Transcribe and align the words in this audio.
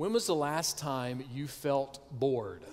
When 0.00 0.14
was 0.14 0.26
the 0.26 0.34
last 0.34 0.78
time 0.78 1.22
you 1.30 1.46
felt 1.46 2.00
bored? 2.10 2.62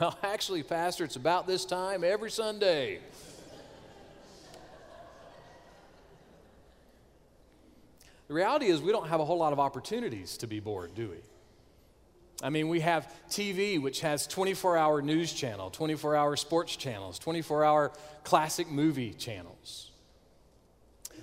Well, 0.00 0.18
actually, 0.22 0.62
Pastor, 0.62 1.04
it's 1.04 1.16
about 1.16 1.46
this 1.46 1.66
time 1.66 2.02
every 2.02 2.30
Sunday. 2.30 3.00
the 8.26 8.32
reality 8.32 8.68
is, 8.68 8.80
we 8.80 8.90
don't 8.90 9.06
have 9.06 9.20
a 9.20 9.24
whole 9.26 9.36
lot 9.36 9.52
of 9.52 9.60
opportunities 9.60 10.38
to 10.38 10.46
be 10.46 10.60
bored, 10.60 10.94
do 10.94 11.10
we? 11.10 11.18
I 12.42 12.48
mean, 12.48 12.70
we 12.70 12.80
have 12.80 13.12
TV, 13.28 13.80
which 13.80 14.00
has 14.00 14.26
24 14.26 14.78
hour 14.78 15.02
news 15.02 15.30
channel, 15.30 15.68
24 15.68 16.16
hour 16.16 16.36
sports 16.36 16.74
channels, 16.74 17.18
24 17.18 17.66
hour 17.66 17.92
classic 18.24 18.70
movie 18.70 19.12
channels. 19.12 19.90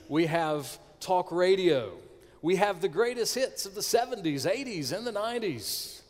We 0.07 0.27
have 0.27 0.77
talk 0.99 1.31
radio. 1.31 1.97
We 2.41 2.55
have 2.55 2.81
the 2.81 2.87
greatest 2.87 3.35
hits 3.35 3.65
of 3.65 3.75
the 3.75 3.81
70s, 3.81 4.49
80s, 4.49 4.95
and 4.95 5.05
the 5.05 5.11
90s. 5.11 6.01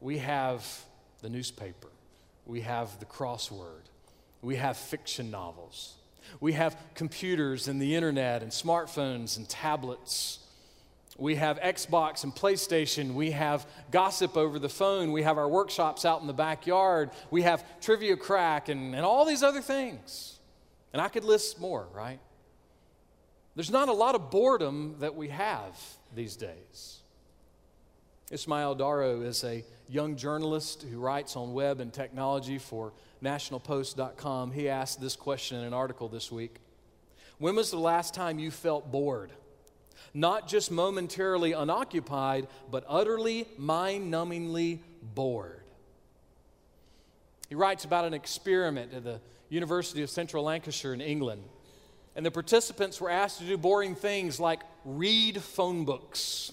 We 0.00 0.18
have 0.18 0.64
the 1.22 1.28
newspaper. 1.28 1.88
We 2.44 2.60
have 2.60 3.00
the 3.00 3.06
crossword. 3.06 3.90
We 4.42 4.56
have 4.56 4.76
fiction 4.76 5.30
novels. 5.30 5.94
We 6.40 6.52
have 6.52 6.76
computers 6.94 7.68
and 7.68 7.80
the 7.80 7.94
internet 7.94 8.42
and 8.42 8.52
smartphones 8.52 9.36
and 9.36 9.48
tablets. 9.48 10.40
We 11.18 11.36
have 11.36 11.58
Xbox 11.60 12.24
and 12.24 12.34
PlayStation. 12.34 13.14
We 13.14 13.30
have 13.30 13.66
gossip 13.90 14.36
over 14.36 14.58
the 14.58 14.68
phone. 14.68 15.12
We 15.12 15.22
have 15.22 15.38
our 15.38 15.48
workshops 15.48 16.04
out 16.04 16.20
in 16.20 16.26
the 16.26 16.34
backyard. 16.34 17.10
We 17.30 17.42
have 17.42 17.64
Trivia 17.80 18.16
Crack 18.16 18.68
and, 18.68 18.94
and 18.94 19.04
all 19.04 19.24
these 19.24 19.42
other 19.42 19.62
things. 19.62 20.38
And 20.92 21.00
I 21.00 21.08
could 21.08 21.24
list 21.24 21.60
more, 21.60 21.86
right? 21.94 22.20
There's 23.56 23.70
not 23.70 23.88
a 23.88 23.92
lot 23.92 24.14
of 24.14 24.30
boredom 24.30 24.96
that 25.00 25.16
we 25.16 25.28
have 25.28 25.74
these 26.14 26.36
days. 26.36 27.00
Ismael 28.30 28.76
Daro 28.76 29.24
is 29.24 29.42
a 29.44 29.64
young 29.88 30.16
journalist 30.16 30.82
who 30.82 31.00
writes 31.00 31.36
on 31.36 31.54
web 31.54 31.80
and 31.80 31.90
technology 31.90 32.58
for 32.58 32.92
nationalpost.com. 33.22 34.52
He 34.52 34.68
asked 34.68 35.00
this 35.00 35.16
question 35.16 35.58
in 35.58 35.64
an 35.64 35.72
article 35.72 36.08
this 36.08 36.30
week 36.30 36.56
When 37.38 37.56
was 37.56 37.70
the 37.70 37.78
last 37.78 38.12
time 38.12 38.38
you 38.38 38.50
felt 38.50 38.92
bored? 38.92 39.32
Not 40.12 40.48
just 40.48 40.70
momentarily 40.70 41.52
unoccupied, 41.52 42.48
but 42.70 42.84
utterly 42.86 43.48
mind 43.56 44.12
numbingly 44.12 44.80
bored. 45.02 45.62
He 47.48 47.54
writes 47.54 47.84
about 47.84 48.04
an 48.04 48.12
experiment 48.12 48.92
at 48.92 49.04
the 49.04 49.20
University 49.48 50.02
of 50.02 50.10
Central 50.10 50.44
Lancashire 50.44 50.92
in 50.92 51.00
England. 51.00 51.42
And 52.16 52.26
the 52.26 52.30
participants 52.32 53.00
were 53.00 53.10
asked 53.10 53.38
to 53.38 53.44
do 53.44 53.56
boring 53.56 53.94
things 53.94 54.40
like 54.40 54.62
read 54.84 55.40
phone 55.40 55.84
books 55.84 56.52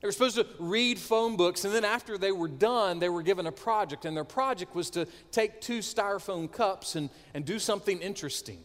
they 0.00 0.08
were 0.08 0.12
supposed 0.12 0.36
to 0.36 0.46
read 0.58 0.98
phone 0.98 1.36
books, 1.36 1.64
and 1.66 1.74
then 1.74 1.84
after 1.84 2.16
they 2.16 2.32
were 2.32 2.48
done, 2.48 3.00
they 3.00 3.10
were 3.10 3.22
given 3.22 3.46
a 3.46 3.52
project. 3.52 4.06
And 4.06 4.16
their 4.16 4.24
project 4.24 4.74
was 4.74 4.88
to 4.90 5.06
take 5.30 5.60
two 5.60 5.80
styrofoam 5.80 6.50
cups 6.50 6.96
and, 6.96 7.10
and 7.34 7.44
do 7.44 7.58
something 7.58 8.00
interesting. 8.00 8.58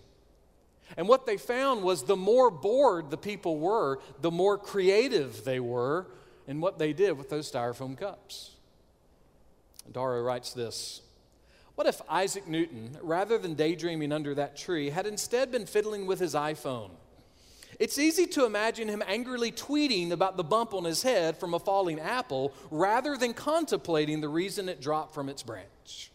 And 0.95 1.09
what 1.09 1.25
they 1.25 1.35
found 1.35 1.83
was 1.83 2.03
the 2.03 2.15
more 2.15 2.49
bored 2.49 3.09
the 3.09 3.17
people 3.17 3.57
were, 3.57 3.99
the 4.21 4.31
more 4.31 4.57
creative 4.57 5.43
they 5.43 5.59
were 5.59 6.07
in 6.47 6.61
what 6.61 6.77
they 6.79 6.93
did 6.93 7.17
with 7.17 7.29
those 7.29 7.51
styrofoam 7.51 7.97
cups. 7.97 8.51
Daro 9.91 10.23
writes 10.25 10.53
this 10.53 11.01
What 11.75 11.87
if 11.87 12.01
Isaac 12.09 12.47
Newton, 12.47 12.97
rather 13.01 13.37
than 13.37 13.53
daydreaming 13.53 14.11
under 14.11 14.33
that 14.35 14.55
tree, 14.55 14.89
had 14.89 15.05
instead 15.05 15.51
been 15.51 15.65
fiddling 15.65 16.05
with 16.05 16.19
his 16.19 16.33
iPhone? 16.33 16.91
It's 17.79 17.99
easy 17.99 18.25
to 18.27 18.45
imagine 18.45 18.87
him 18.87 19.03
angrily 19.05 19.51
tweeting 19.51 20.11
about 20.11 20.37
the 20.37 20.43
bump 20.43 20.73
on 20.73 20.85
his 20.85 21.03
head 21.03 21.37
from 21.37 21.53
a 21.53 21.59
falling 21.59 21.99
apple 21.99 22.53
rather 22.71 23.17
than 23.17 23.33
contemplating 23.33 24.21
the 24.21 24.29
reason 24.29 24.69
it 24.69 24.81
dropped 24.81 25.13
from 25.13 25.27
its 25.27 25.43
branch. 25.43 26.11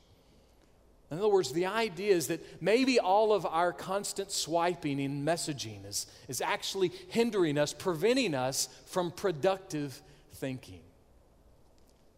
In 1.11 1.19
other 1.19 1.29
words, 1.29 1.53
the 1.53 1.67
idea 1.67 2.15
is 2.15 2.29
that 2.29 2.63
maybe 2.63 3.01
all 3.01 3.33
of 3.33 3.45
our 3.45 3.73
constant 3.73 4.31
swiping 4.31 5.01
and 5.01 5.27
messaging 5.27 5.85
is, 5.85 6.07
is 6.29 6.41
actually 6.41 6.93
hindering 7.09 7.59
us, 7.59 7.73
preventing 7.73 8.35
us 8.35 8.69
from 8.87 9.11
productive 9.11 10.01
thinking. 10.35 10.81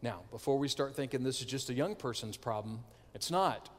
Now, 0.01 0.21
before 0.31 0.59
we 0.59 0.67
start 0.67 0.95
thinking 0.95 1.23
this 1.23 1.39
is 1.39 1.47
just 1.47 1.69
a 1.69 1.73
young 1.73 1.95
person's 1.95 2.37
problem, 2.37 2.81
it's 3.13 3.31
not. 3.31 3.69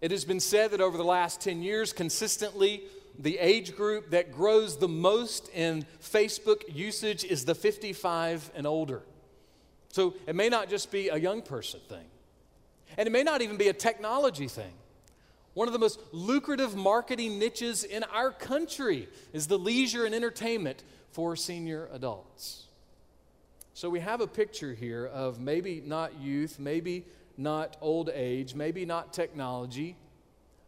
It 0.00 0.10
has 0.10 0.24
been 0.24 0.40
said 0.40 0.70
that 0.70 0.80
over 0.80 0.96
the 0.96 1.04
last 1.04 1.40
10 1.40 1.62
years, 1.62 1.92
consistently, 1.92 2.82
the 3.18 3.38
age 3.38 3.74
group 3.74 4.10
that 4.10 4.32
grows 4.32 4.78
the 4.78 4.88
most 4.88 5.48
in 5.48 5.84
Facebook 6.00 6.62
usage 6.68 7.24
is 7.24 7.44
the 7.44 7.54
55 7.54 8.50
and 8.54 8.66
older. 8.66 9.02
So 9.90 10.14
it 10.26 10.36
may 10.36 10.48
not 10.48 10.68
just 10.68 10.92
be 10.92 11.08
a 11.08 11.16
young 11.16 11.42
person 11.42 11.80
thing, 11.88 12.04
and 12.96 13.06
it 13.06 13.10
may 13.10 13.22
not 13.22 13.42
even 13.42 13.56
be 13.56 13.68
a 13.68 13.72
technology 13.72 14.46
thing. 14.46 14.72
One 15.54 15.66
of 15.66 15.72
the 15.72 15.80
most 15.80 15.98
lucrative 16.12 16.76
marketing 16.76 17.40
niches 17.40 17.82
in 17.82 18.04
our 18.04 18.30
country 18.30 19.08
is 19.32 19.48
the 19.48 19.58
leisure 19.58 20.04
and 20.04 20.14
entertainment 20.14 20.84
for 21.10 21.34
senior 21.34 21.88
adults. 21.92 22.66
So 23.74 23.90
we 23.90 23.98
have 24.00 24.20
a 24.20 24.26
picture 24.28 24.74
here 24.74 25.06
of 25.06 25.40
maybe 25.40 25.82
not 25.84 26.20
youth, 26.20 26.60
maybe 26.60 27.04
not 27.38 27.76
old 27.80 28.10
age, 28.12 28.54
maybe 28.54 28.84
not 28.84 29.12
technology, 29.12 29.96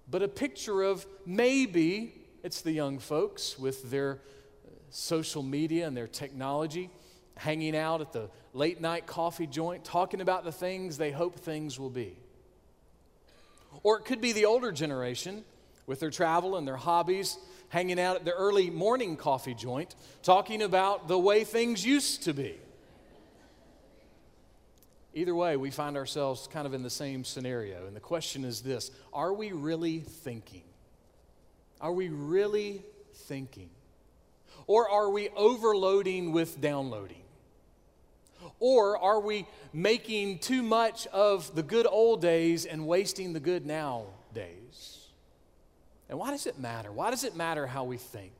but 0.08 0.22
a 0.22 0.28
picture 0.28 0.82
of 0.82 1.04
maybe 1.26 2.14
it's 2.42 2.62
the 2.62 2.72
young 2.72 2.98
folks 2.98 3.58
with 3.58 3.90
their 3.90 4.12
uh, 4.14 4.70
social 4.90 5.42
media 5.42 5.86
and 5.86 5.96
their 5.96 6.06
technology, 6.06 6.88
hanging 7.36 7.76
out 7.76 8.00
at 8.00 8.12
the 8.12 8.30
late 8.54 8.80
night 8.80 9.06
coffee 9.06 9.46
joint, 9.46 9.84
talking 9.84 10.20
about 10.20 10.44
the 10.44 10.52
things 10.52 10.96
they 10.96 11.10
hope 11.10 11.40
things 11.40 11.78
will 11.78 11.90
be. 11.90 12.16
Or 13.82 13.98
it 13.98 14.04
could 14.04 14.20
be 14.20 14.32
the 14.32 14.46
older 14.46 14.72
generation 14.72 15.44
with 15.86 16.00
their 16.00 16.10
travel 16.10 16.56
and 16.56 16.66
their 16.66 16.76
hobbies, 16.76 17.36
hanging 17.68 17.98
out 17.98 18.16
at 18.16 18.24
the 18.24 18.32
early 18.32 18.70
morning 18.70 19.16
coffee 19.16 19.54
joint, 19.54 19.94
talking 20.22 20.62
about 20.62 21.08
the 21.08 21.18
way 21.18 21.44
things 21.44 21.84
used 21.84 22.22
to 22.24 22.32
be. 22.32 22.58
Either 25.12 25.34
way, 25.34 25.56
we 25.56 25.70
find 25.70 25.96
ourselves 25.96 26.48
kind 26.52 26.66
of 26.66 26.74
in 26.74 26.82
the 26.82 26.90
same 26.90 27.24
scenario. 27.24 27.86
And 27.86 27.96
the 27.96 28.00
question 28.00 28.44
is 28.44 28.60
this 28.60 28.90
Are 29.12 29.32
we 29.32 29.52
really 29.52 30.00
thinking? 30.00 30.62
Are 31.80 31.92
we 31.92 32.08
really 32.08 32.84
thinking? 33.14 33.70
Or 34.66 34.88
are 34.88 35.10
we 35.10 35.30
overloading 35.30 36.32
with 36.32 36.60
downloading? 36.60 37.22
Or 38.58 38.96
are 38.98 39.20
we 39.20 39.46
making 39.72 40.38
too 40.38 40.62
much 40.62 41.06
of 41.08 41.54
the 41.54 41.62
good 41.62 41.86
old 41.86 42.20
days 42.20 42.66
and 42.66 42.86
wasting 42.86 43.32
the 43.32 43.40
good 43.40 43.66
now 43.66 44.04
days? 44.32 45.08
And 46.08 46.18
why 46.18 46.30
does 46.30 46.46
it 46.46 46.58
matter? 46.58 46.92
Why 46.92 47.10
does 47.10 47.24
it 47.24 47.36
matter 47.36 47.66
how 47.66 47.84
we 47.84 47.96
think? 47.96 48.32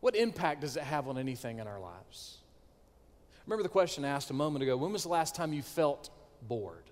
What 0.00 0.14
impact 0.14 0.60
does 0.60 0.76
it 0.76 0.82
have 0.82 1.08
on 1.08 1.18
anything 1.18 1.58
in 1.58 1.66
our 1.66 1.80
lives? 1.80 2.38
Remember 3.48 3.62
the 3.62 3.70
question 3.70 4.04
I 4.04 4.08
asked 4.08 4.28
a 4.28 4.34
moment 4.34 4.62
ago 4.62 4.76
when 4.76 4.92
was 4.92 5.04
the 5.04 5.08
last 5.08 5.34
time 5.34 5.54
you 5.54 5.62
felt 5.62 6.10
bored? 6.42 6.84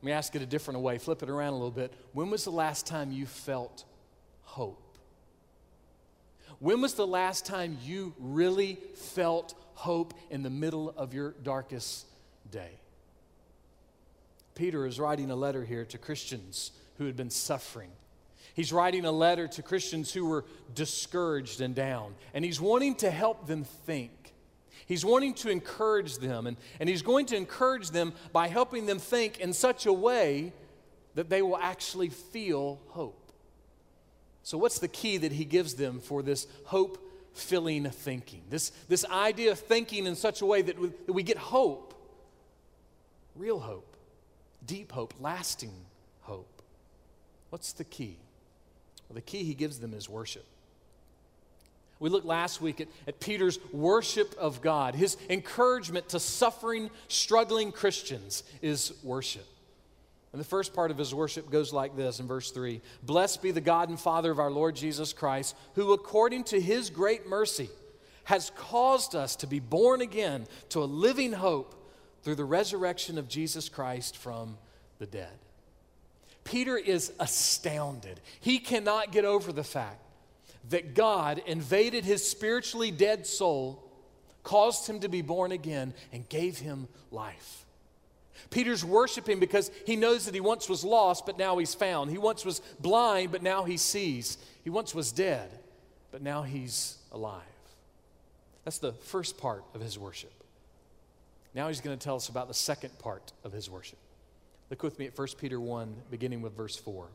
Let 0.00 0.06
me 0.06 0.12
ask 0.12 0.34
it 0.34 0.40
a 0.40 0.46
different 0.46 0.80
way, 0.80 0.96
flip 0.96 1.22
it 1.22 1.28
around 1.28 1.50
a 1.50 1.56
little 1.56 1.70
bit. 1.70 1.92
When 2.14 2.30
was 2.30 2.44
the 2.44 2.50
last 2.50 2.86
time 2.86 3.12
you 3.12 3.26
felt 3.26 3.84
hope? 4.44 4.96
When 6.58 6.80
was 6.80 6.94
the 6.94 7.06
last 7.06 7.44
time 7.44 7.76
you 7.84 8.14
really 8.18 8.78
felt 8.94 9.52
hope 9.74 10.14
in 10.30 10.42
the 10.42 10.48
middle 10.48 10.94
of 10.96 11.12
your 11.12 11.34
darkest 11.42 12.06
day? 12.50 12.80
Peter 14.54 14.86
is 14.86 14.98
writing 14.98 15.30
a 15.30 15.36
letter 15.36 15.66
here 15.66 15.84
to 15.84 15.98
Christians 15.98 16.70
who 16.96 17.04
had 17.04 17.14
been 17.14 17.28
suffering. 17.28 17.90
He's 18.54 18.72
writing 18.72 19.04
a 19.04 19.12
letter 19.12 19.48
to 19.48 19.62
Christians 19.62 20.14
who 20.14 20.24
were 20.24 20.46
discouraged 20.74 21.60
and 21.60 21.74
down, 21.74 22.14
and 22.32 22.42
he's 22.42 22.58
wanting 22.58 22.94
to 22.96 23.10
help 23.10 23.46
them 23.46 23.64
think. 23.64 24.12
He's 24.86 25.04
wanting 25.04 25.34
to 25.34 25.50
encourage 25.50 26.18
them, 26.18 26.46
and, 26.46 26.56
and 26.78 26.88
he's 26.88 27.02
going 27.02 27.26
to 27.26 27.36
encourage 27.36 27.90
them 27.90 28.12
by 28.32 28.46
helping 28.46 28.86
them 28.86 29.00
think 29.00 29.40
in 29.40 29.52
such 29.52 29.84
a 29.84 29.92
way 29.92 30.52
that 31.16 31.28
they 31.28 31.42
will 31.42 31.56
actually 31.56 32.08
feel 32.08 32.80
hope. 32.88 33.32
So, 34.44 34.58
what's 34.58 34.78
the 34.78 34.88
key 34.88 35.16
that 35.18 35.32
he 35.32 35.44
gives 35.44 35.74
them 35.74 35.98
for 35.98 36.22
this 36.22 36.46
hope 36.66 37.04
filling 37.34 37.90
thinking? 37.90 38.42
This, 38.48 38.70
this 38.88 39.04
idea 39.06 39.50
of 39.50 39.58
thinking 39.58 40.06
in 40.06 40.14
such 40.14 40.40
a 40.40 40.46
way 40.46 40.62
that 40.62 40.78
we, 40.78 40.88
that 41.06 41.12
we 41.12 41.24
get 41.24 41.36
hope, 41.36 41.94
real 43.34 43.58
hope, 43.58 43.96
deep 44.64 44.92
hope, 44.92 45.14
lasting 45.18 45.74
hope. 46.20 46.62
What's 47.50 47.72
the 47.72 47.84
key? 47.84 48.18
Well, 49.08 49.14
the 49.14 49.20
key 49.20 49.42
he 49.42 49.54
gives 49.54 49.80
them 49.80 49.94
is 49.94 50.08
worship. 50.08 50.46
We 51.98 52.10
looked 52.10 52.26
last 52.26 52.60
week 52.60 52.80
at, 52.80 52.88
at 53.06 53.20
Peter's 53.20 53.58
worship 53.72 54.34
of 54.38 54.60
God. 54.60 54.94
His 54.94 55.16
encouragement 55.30 56.10
to 56.10 56.20
suffering, 56.20 56.90
struggling 57.08 57.72
Christians 57.72 58.42
is 58.60 58.92
worship. 59.02 59.46
And 60.32 60.40
the 60.40 60.46
first 60.46 60.74
part 60.74 60.90
of 60.90 60.98
his 60.98 61.14
worship 61.14 61.50
goes 61.50 61.72
like 61.72 61.96
this 61.96 62.20
in 62.20 62.26
verse 62.26 62.50
3 62.50 62.82
Blessed 63.02 63.40
be 63.40 63.52
the 63.52 63.60
God 63.62 63.88
and 63.88 63.98
Father 63.98 64.30
of 64.30 64.38
our 64.38 64.50
Lord 64.50 64.76
Jesus 64.76 65.14
Christ, 65.14 65.56
who 65.74 65.92
according 65.94 66.44
to 66.44 66.60
his 66.60 66.90
great 66.90 67.26
mercy 67.26 67.70
has 68.24 68.50
caused 68.56 69.14
us 69.14 69.36
to 69.36 69.46
be 69.46 69.60
born 69.60 70.00
again 70.00 70.46
to 70.70 70.82
a 70.82 70.84
living 70.84 71.32
hope 71.32 71.90
through 72.22 72.34
the 72.34 72.44
resurrection 72.44 73.18
of 73.18 73.28
Jesus 73.28 73.68
Christ 73.68 74.16
from 74.16 74.58
the 74.98 75.06
dead. 75.06 75.32
Peter 76.44 76.76
is 76.76 77.12
astounded. 77.18 78.20
He 78.40 78.58
cannot 78.58 79.12
get 79.12 79.24
over 79.24 79.52
the 79.52 79.64
fact 79.64 80.02
that 80.70 80.94
God 80.94 81.42
invaded 81.46 82.04
his 82.04 82.28
spiritually 82.28 82.90
dead 82.90 83.26
soul, 83.26 83.82
caused 84.42 84.88
him 84.88 85.00
to 85.00 85.08
be 85.08 85.22
born 85.22 85.52
again, 85.52 85.94
and 86.12 86.28
gave 86.28 86.58
him 86.58 86.88
life. 87.10 87.64
Peter's 88.50 88.84
worshiping 88.84 89.40
because 89.40 89.70
he 89.86 89.96
knows 89.96 90.26
that 90.26 90.34
he 90.34 90.40
once 90.40 90.68
was 90.68 90.84
lost, 90.84 91.26
but 91.26 91.38
now 91.38 91.58
he's 91.58 91.74
found. 91.74 92.10
He 92.10 92.18
once 92.18 92.44
was 92.44 92.60
blind, 92.80 93.32
but 93.32 93.42
now 93.42 93.64
he 93.64 93.76
sees. 93.76 94.38
He 94.62 94.70
once 94.70 94.94
was 94.94 95.12
dead, 95.12 95.50
but 96.10 96.22
now 96.22 96.42
he's 96.42 96.98
alive. 97.12 97.42
That's 98.64 98.78
the 98.78 98.92
first 98.92 99.38
part 99.38 99.64
of 99.74 99.80
his 99.80 99.98
worship. 99.98 100.32
Now 101.54 101.68
he's 101.68 101.80
going 101.80 101.96
to 101.96 102.04
tell 102.04 102.16
us 102.16 102.28
about 102.28 102.48
the 102.48 102.54
second 102.54 102.98
part 102.98 103.32
of 103.42 103.52
his 103.52 103.70
worship. 103.70 103.98
Look 104.70 104.82
with 104.82 104.98
me 104.98 105.06
at 105.06 105.16
1 105.16 105.28
Peter 105.38 105.60
1, 105.60 105.94
beginning 106.10 106.42
with 106.42 106.56
verse 106.56 106.76
4. 106.76 107.06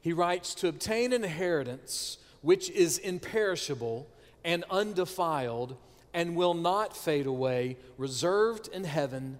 He 0.00 0.12
writes, 0.12 0.54
To 0.56 0.68
obtain 0.68 1.12
an 1.12 1.24
inheritance 1.24 2.18
which 2.40 2.70
is 2.70 2.98
imperishable 2.98 4.06
and 4.44 4.64
undefiled 4.70 5.76
and 6.14 6.36
will 6.36 6.54
not 6.54 6.96
fade 6.96 7.26
away, 7.26 7.76
reserved 7.96 8.68
in 8.68 8.84
heaven 8.84 9.38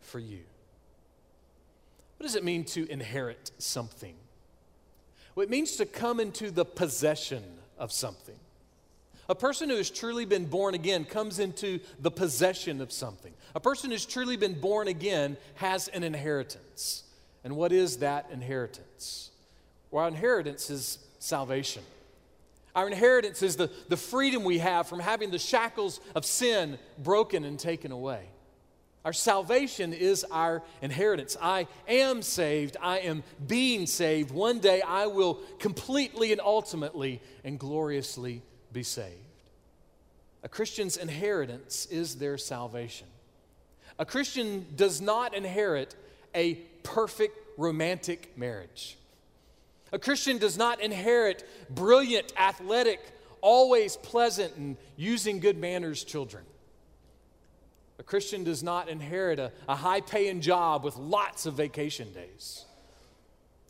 for 0.00 0.18
you. 0.18 0.40
What 2.16 2.26
does 2.26 2.34
it 2.34 2.44
mean 2.44 2.64
to 2.66 2.90
inherit 2.90 3.52
something? 3.58 4.14
Well, 5.34 5.44
it 5.44 5.50
means 5.50 5.76
to 5.76 5.86
come 5.86 6.18
into 6.18 6.50
the 6.50 6.64
possession 6.64 7.44
of 7.78 7.92
something. 7.92 8.34
A 9.28 9.34
person 9.34 9.68
who 9.68 9.76
has 9.76 9.90
truly 9.90 10.24
been 10.24 10.46
born 10.46 10.74
again 10.74 11.04
comes 11.04 11.38
into 11.38 11.80
the 12.00 12.10
possession 12.10 12.80
of 12.80 12.90
something. 12.90 13.32
A 13.54 13.60
person 13.60 13.90
who's 13.90 14.06
truly 14.06 14.36
been 14.36 14.58
born 14.58 14.88
again 14.88 15.36
has 15.54 15.88
an 15.88 16.02
inheritance. 16.02 17.04
And 17.44 17.54
what 17.54 17.70
is 17.70 17.98
that 17.98 18.30
inheritance? 18.32 19.30
Well, 19.90 20.02
our 20.02 20.08
inheritance 20.08 20.70
is 20.70 20.98
salvation. 21.18 21.82
Our 22.74 22.86
inheritance 22.86 23.42
is 23.42 23.56
the, 23.56 23.70
the 23.88 23.96
freedom 23.96 24.44
we 24.44 24.58
have 24.58 24.86
from 24.86 25.00
having 25.00 25.30
the 25.30 25.38
shackles 25.38 26.00
of 26.14 26.24
sin 26.24 26.78
broken 26.98 27.44
and 27.44 27.58
taken 27.58 27.90
away. 27.90 28.26
Our 29.04 29.12
salvation 29.12 29.94
is 29.94 30.24
our 30.30 30.62
inheritance. 30.82 31.36
I 31.40 31.66
am 31.88 32.20
saved. 32.20 32.76
I 32.80 32.98
am 32.98 33.22
being 33.46 33.86
saved. 33.86 34.30
One 34.30 34.58
day 34.58 34.82
I 34.82 35.06
will 35.06 35.40
completely 35.58 36.30
and 36.32 36.40
ultimately 36.40 37.22
and 37.42 37.58
gloriously 37.58 38.42
be 38.70 38.82
saved. 38.82 39.14
A 40.42 40.48
Christian's 40.48 40.98
inheritance 40.98 41.86
is 41.86 42.16
their 42.16 42.36
salvation. 42.36 43.06
A 43.98 44.04
Christian 44.04 44.66
does 44.76 45.00
not 45.00 45.34
inherit 45.34 45.94
a 46.34 46.56
perfect 46.82 47.36
romantic 47.56 48.36
marriage. 48.36 48.97
A 49.92 49.98
Christian 49.98 50.38
does 50.38 50.58
not 50.58 50.80
inherit 50.80 51.48
brilliant, 51.70 52.32
athletic, 52.36 53.00
always 53.40 53.96
pleasant, 53.96 54.56
and 54.56 54.76
using 54.96 55.40
good 55.40 55.58
manners 55.58 56.04
children. 56.04 56.44
A 57.98 58.02
Christian 58.02 58.44
does 58.44 58.62
not 58.62 58.88
inherit 58.88 59.38
a, 59.38 59.50
a 59.68 59.74
high 59.74 60.00
paying 60.00 60.40
job 60.40 60.84
with 60.84 60.96
lots 60.96 61.46
of 61.46 61.54
vacation 61.54 62.12
days. 62.12 62.64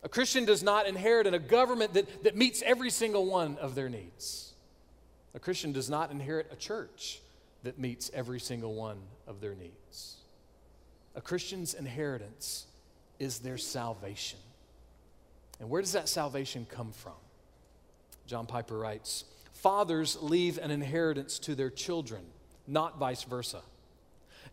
A 0.02 0.08
Christian 0.08 0.44
does 0.44 0.62
not 0.62 0.86
inherit 0.86 1.26
a 1.32 1.38
government 1.38 1.94
that, 1.94 2.24
that 2.24 2.36
meets 2.36 2.62
every 2.62 2.90
single 2.90 3.26
one 3.26 3.56
of 3.58 3.74
their 3.74 3.88
needs. 3.88 4.52
A 5.34 5.38
Christian 5.40 5.72
does 5.72 5.90
not 5.90 6.10
inherit 6.10 6.48
a 6.52 6.56
church 6.56 7.20
that 7.62 7.78
meets 7.78 8.10
every 8.14 8.40
single 8.40 8.74
one 8.74 8.98
of 9.26 9.40
their 9.40 9.54
needs. 9.54 10.16
A 11.16 11.20
Christian's 11.20 11.74
inheritance 11.74 12.66
is 13.18 13.40
their 13.40 13.58
salvation. 13.58 14.38
And 15.60 15.70
where 15.70 15.82
does 15.82 15.92
that 15.92 16.08
salvation 16.08 16.66
come 16.70 16.92
from? 16.92 17.14
John 18.26 18.46
Piper 18.46 18.78
writes 18.78 19.24
Fathers 19.52 20.16
leave 20.20 20.58
an 20.58 20.70
inheritance 20.70 21.38
to 21.40 21.54
their 21.54 21.70
children, 21.70 22.22
not 22.66 22.98
vice 22.98 23.24
versa. 23.24 23.62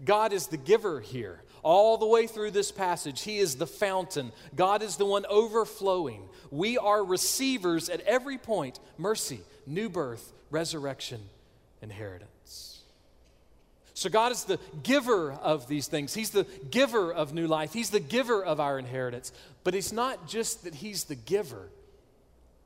God 0.03 0.33
is 0.33 0.47
the 0.47 0.57
giver 0.57 0.99
here. 0.99 1.41
All 1.63 1.97
the 1.97 2.05
way 2.05 2.27
through 2.27 2.51
this 2.51 2.71
passage, 2.71 3.21
He 3.21 3.37
is 3.39 3.55
the 3.55 3.67
fountain. 3.67 4.31
God 4.55 4.83
is 4.83 4.97
the 4.97 5.05
one 5.05 5.25
overflowing. 5.27 6.27
We 6.51 6.77
are 6.77 7.03
receivers 7.03 7.89
at 7.89 8.01
every 8.01 8.37
point 8.37 8.79
mercy, 8.97 9.41
new 9.65 9.89
birth, 9.89 10.31
resurrection, 10.51 11.21
inheritance. 11.81 12.29
So, 13.95 14.09
God 14.09 14.33
is 14.33 14.43
the 14.43 14.59
giver 14.83 15.31
of 15.31 15.69
these 15.69 15.87
things. 15.87 16.13
He's 16.13 16.29
the 16.29 16.45
giver 16.69 17.13
of 17.13 17.33
new 17.33 17.47
life. 17.47 17.71
He's 17.71 17.91
the 17.91 18.01
giver 18.01 18.43
of 18.43 18.59
our 18.59 18.77
inheritance. 18.77 19.31
But 19.63 19.73
it's 19.73 19.93
not 19.93 20.27
just 20.27 20.65
that 20.65 20.75
He's 20.75 21.05
the 21.05 21.15
giver. 21.15 21.69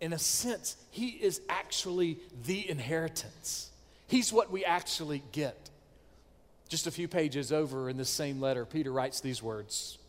In 0.01 0.11
a 0.11 0.17
sense, 0.17 0.75
He 0.89 1.09
is 1.09 1.39
actually 1.47 2.17
the 2.45 2.67
inheritance. 2.67 3.69
He's 4.07 4.33
what 4.33 4.49
we 4.49 4.65
actually 4.65 5.21
get. 5.31 5.69
Just 6.67 6.87
a 6.87 6.91
few 6.91 7.07
pages 7.07 7.51
over 7.51 7.89
in 7.89 7.97
this 7.97 8.09
same 8.09 8.41
letter, 8.41 8.65
Peter 8.65 8.91
writes 8.91 9.21
these 9.21 9.43
words 9.43 9.99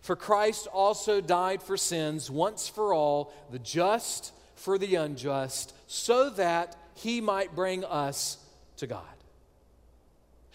For 0.00 0.14
Christ 0.14 0.68
also 0.68 1.20
died 1.20 1.60
for 1.60 1.76
sins 1.76 2.30
once 2.30 2.68
for 2.68 2.94
all, 2.94 3.32
the 3.50 3.58
just 3.58 4.32
for 4.54 4.78
the 4.78 4.94
unjust, 4.94 5.74
so 5.88 6.30
that 6.30 6.76
he 6.94 7.20
might 7.20 7.56
bring 7.56 7.84
us 7.84 8.38
to 8.76 8.86
God. 8.86 9.02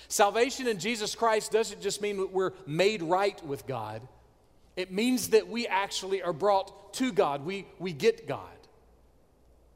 Salvation 0.07 0.67
in 0.67 0.79
Jesus 0.79 1.15
Christ 1.15 1.51
doesn't 1.51 1.81
just 1.81 2.01
mean 2.01 2.17
that 2.17 2.31
we're 2.31 2.53
made 2.65 3.01
right 3.01 3.43
with 3.45 3.67
God, 3.67 4.01
it 4.75 4.91
means 4.91 5.29
that 5.29 5.47
we 5.47 5.67
actually 5.67 6.21
are 6.21 6.33
brought 6.33 6.93
to 6.95 7.11
God. 7.11 7.45
We, 7.45 7.65
we 7.79 7.93
get 7.93 8.27
God. 8.27 8.41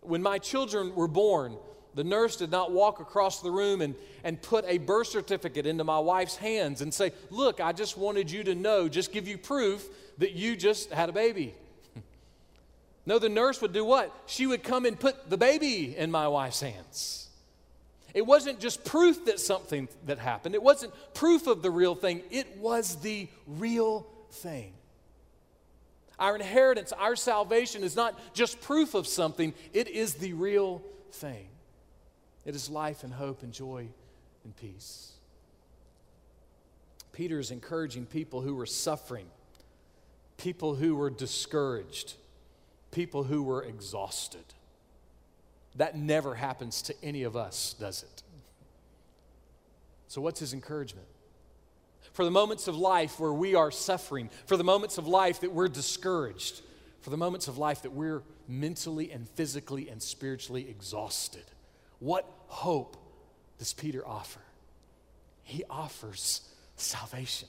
When 0.01 0.21
my 0.21 0.37
children 0.37 0.95
were 0.95 1.07
born, 1.07 1.57
the 1.95 2.03
nurse 2.03 2.37
did 2.37 2.51
not 2.51 2.71
walk 2.71 2.99
across 2.99 3.41
the 3.41 3.51
room 3.51 3.81
and, 3.81 3.95
and 4.23 4.41
put 4.41 4.63
a 4.67 4.77
birth 4.77 5.07
certificate 5.07 5.65
into 5.65 5.83
my 5.83 5.99
wife's 5.99 6.37
hands 6.37 6.81
and 6.81 6.93
say, 6.93 7.11
Look, 7.29 7.59
I 7.59 7.73
just 7.73 7.97
wanted 7.97 8.31
you 8.31 8.43
to 8.45 8.55
know, 8.55 8.87
just 8.87 9.11
give 9.11 9.27
you 9.27 9.37
proof 9.37 9.87
that 10.19 10.33
you 10.33 10.55
just 10.55 10.91
had 10.91 11.09
a 11.09 11.13
baby. 11.13 11.53
no, 13.05 13.19
the 13.19 13.29
nurse 13.29 13.61
would 13.61 13.73
do 13.73 13.83
what? 13.83 14.15
She 14.25 14.47
would 14.47 14.63
come 14.63 14.85
and 14.85 14.99
put 14.99 15.29
the 15.29 15.37
baby 15.37 15.95
in 15.97 16.11
my 16.11 16.27
wife's 16.27 16.61
hands. 16.61 17.20
It 18.13 18.25
wasn't 18.25 18.59
just 18.59 18.83
proof 18.83 19.25
that 19.25 19.39
something 19.39 19.87
that 20.05 20.19
happened. 20.19 20.55
It 20.55 20.63
wasn't 20.63 20.93
proof 21.13 21.47
of 21.47 21.61
the 21.61 21.71
real 21.71 21.95
thing. 21.95 22.21
It 22.29 22.57
was 22.57 22.97
the 22.97 23.27
real 23.47 24.05
thing. 24.31 24.73
Our 26.19 26.35
inheritance, 26.35 26.91
our 26.91 27.15
salvation 27.15 27.83
is 27.83 27.95
not 27.95 28.19
just 28.33 28.61
proof 28.61 28.93
of 28.93 29.07
something, 29.07 29.53
it 29.73 29.87
is 29.87 30.15
the 30.15 30.33
real 30.33 30.83
thing. 31.13 31.47
It 32.45 32.55
is 32.55 32.69
life 32.69 33.03
and 33.03 33.13
hope 33.13 33.43
and 33.43 33.51
joy 33.51 33.87
and 34.43 34.55
peace. 34.55 35.13
Peter 37.11 37.39
is 37.39 37.51
encouraging 37.51 38.05
people 38.05 38.41
who 38.41 38.55
were 38.55 38.65
suffering, 38.65 39.25
people 40.37 40.75
who 40.75 40.95
were 40.95 41.09
discouraged, 41.09 42.13
people 42.91 43.23
who 43.23 43.43
were 43.43 43.63
exhausted. 43.63 44.45
That 45.75 45.97
never 45.97 46.35
happens 46.35 46.81
to 46.83 46.95
any 47.03 47.23
of 47.23 47.35
us, 47.35 47.75
does 47.79 48.03
it? 48.03 48.23
So, 50.07 50.21
what's 50.21 50.39
his 50.39 50.53
encouragement? 50.53 51.07
For 52.13 52.25
the 52.25 52.31
moments 52.31 52.67
of 52.67 52.75
life 52.75 53.19
where 53.19 53.31
we 53.31 53.55
are 53.55 53.71
suffering, 53.71 54.29
for 54.45 54.57
the 54.57 54.63
moments 54.63 54.97
of 54.97 55.07
life 55.07 55.39
that 55.41 55.53
we're 55.53 55.69
discouraged, 55.69 56.61
for 56.99 57.09
the 57.09 57.17
moments 57.17 57.47
of 57.47 57.57
life 57.57 57.83
that 57.83 57.93
we're 57.93 58.21
mentally 58.47 59.11
and 59.11 59.27
physically 59.29 59.89
and 59.89 60.01
spiritually 60.01 60.69
exhausted. 60.69 61.45
What 61.99 62.25
hope 62.47 62.97
does 63.57 63.73
Peter 63.73 64.05
offer? 64.05 64.41
He 65.43 65.63
offers 65.69 66.41
salvation. 66.75 67.47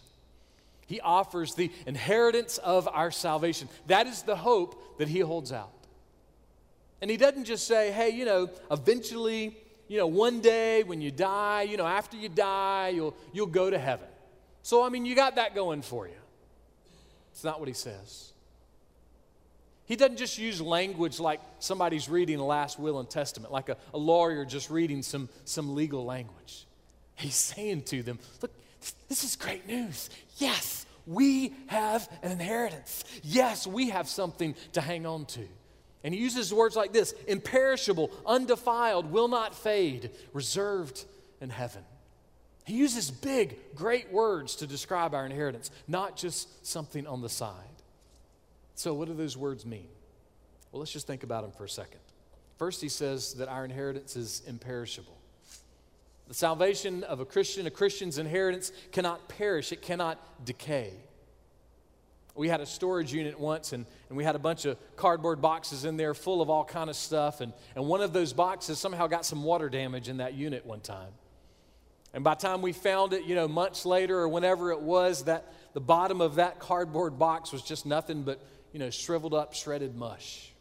He 0.86 1.00
offers 1.00 1.54
the 1.54 1.70
inheritance 1.86 2.58
of 2.58 2.88
our 2.88 3.10
salvation. 3.10 3.68
That 3.86 4.06
is 4.06 4.22
the 4.22 4.36
hope 4.36 4.98
that 4.98 5.08
he 5.08 5.20
holds 5.20 5.52
out. 5.52 5.72
And 7.02 7.10
he 7.10 7.16
doesn't 7.16 7.44
just 7.44 7.66
say, 7.66 7.90
hey, 7.90 8.10
you 8.10 8.24
know, 8.24 8.48
eventually, 8.70 9.56
you 9.88 9.98
know, 9.98 10.06
one 10.06 10.40
day 10.40 10.84
when 10.84 11.00
you 11.00 11.10
die, 11.10 11.62
you 11.62 11.76
know, 11.76 11.86
after 11.86 12.16
you 12.16 12.28
die, 12.28 12.92
you'll, 12.94 13.16
you'll 13.32 13.46
go 13.48 13.68
to 13.68 13.78
heaven. 13.78 14.06
So, 14.62 14.84
I 14.84 14.88
mean, 14.88 15.04
you 15.04 15.16
got 15.16 15.34
that 15.34 15.52
going 15.52 15.82
for 15.82 16.06
you. 16.06 16.14
It's 17.32 17.42
not 17.42 17.58
what 17.58 17.66
he 17.66 17.74
says. 17.74 18.32
He 19.84 19.96
doesn't 19.96 20.16
just 20.16 20.38
use 20.38 20.60
language 20.60 21.18
like 21.18 21.40
somebody's 21.58 22.08
reading 22.08 22.38
a 22.38 22.46
last 22.46 22.78
will 22.78 23.00
and 23.00 23.10
testament, 23.10 23.52
like 23.52 23.68
a, 23.68 23.76
a 23.92 23.98
lawyer 23.98 24.44
just 24.44 24.70
reading 24.70 25.02
some, 25.02 25.28
some 25.44 25.74
legal 25.74 26.04
language. 26.04 26.66
He's 27.16 27.34
saying 27.34 27.82
to 27.86 28.04
them, 28.04 28.20
Look, 28.40 28.52
this 29.08 29.24
is 29.24 29.34
great 29.34 29.66
news. 29.66 30.08
Yes, 30.36 30.86
we 31.04 31.52
have 31.66 32.08
an 32.22 32.30
inheritance. 32.30 33.02
Yes, 33.24 33.66
we 33.66 33.88
have 33.90 34.08
something 34.08 34.54
to 34.74 34.80
hang 34.80 35.04
on 35.04 35.26
to. 35.26 35.48
And 36.04 36.12
he 36.12 36.20
uses 36.20 36.52
words 36.52 36.74
like 36.74 36.92
this 36.92 37.14
imperishable, 37.28 38.10
undefiled, 38.26 39.12
will 39.12 39.28
not 39.28 39.54
fade, 39.54 40.10
reserved 40.32 41.04
in 41.40 41.50
heaven. 41.50 41.84
He 42.64 42.74
uses 42.74 43.10
big, 43.10 43.56
great 43.74 44.12
words 44.12 44.56
to 44.56 44.66
describe 44.66 45.14
our 45.14 45.26
inheritance, 45.26 45.70
not 45.88 46.16
just 46.16 46.66
something 46.66 47.06
on 47.06 47.20
the 47.20 47.28
side. 47.28 47.54
So, 48.74 48.94
what 48.94 49.08
do 49.08 49.14
those 49.14 49.36
words 49.36 49.66
mean? 49.66 49.88
Well, 50.70 50.80
let's 50.80 50.92
just 50.92 51.06
think 51.06 51.22
about 51.22 51.42
them 51.42 51.52
for 51.52 51.64
a 51.64 51.68
second. 51.68 52.00
First, 52.58 52.80
he 52.80 52.88
says 52.88 53.34
that 53.34 53.48
our 53.48 53.64
inheritance 53.64 54.16
is 54.16 54.42
imperishable. 54.46 55.16
The 56.28 56.34
salvation 56.34 57.02
of 57.04 57.20
a 57.20 57.24
Christian, 57.24 57.66
a 57.66 57.70
Christian's 57.70 58.18
inheritance, 58.18 58.72
cannot 58.92 59.28
perish, 59.28 59.72
it 59.72 59.82
cannot 59.82 60.44
decay. 60.44 60.94
We 62.34 62.48
had 62.48 62.60
a 62.60 62.66
storage 62.66 63.12
unit 63.12 63.38
once, 63.38 63.72
and, 63.72 63.84
and 64.08 64.16
we 64.16 64.24
had 64.24 64.36
a 64.36 64.38
bunch 64.38 64.64
of 64.64 64.78
cardboard 64.96 65.42
boxes 65.42 65.84
in 65.84 65.96
there 65.96 66.14
full 66.14 66.40
of 66.40 66.48
all 66.48 66.64
kind 66.64 66.88
of 66.88 66.96
stuff. 66.96 67.40
And, 67.40 67.52
and 67.76 67.86
one 67.86 68.00
of 68.00 68.12
those 68.12 68.32
boxes 68.32 68.78
somehow 68.78 69.06
got 69.06 69.26
some 69.26 69.44
water 69.44 69.68
damage 69.68 70.08
in 70.08 70.16
that 70.18 70.34
unit 70.34 70.64
one 70.64 70.80
time. 70.80 71.10
And 72.14 72.24
by 72.24 72.34
the 72.34 72.40
time 72.40 72.62
we 72.62 72.72
found 72.72 73.12
it, 73.12 73.24
you 73.24 73.34
know, 73.34 73.48
months 73.48 73.84
later 73.84 74.18
or 74.18 74.28
whenever 74.28 74.70
it 74.70 74.80
was, 74.80 75.24
that 75.24 75.52
the 75.74 75.80
bottom 75.80 76.20
of 76.20 76.36
that 76.36 76.58
cardboard 76.58 77.18
box 77.18 77.52
was 77.52 77.62
just 77.62 77.86
nothing 77.86 78.22
but, 78.22 78.40
you 78.72 78.78
know, 78.78 78.90
shriveled 78.90 79.34
up, 79.34 79.54
shredded 79.54 79.94
mush. 79.94 80.52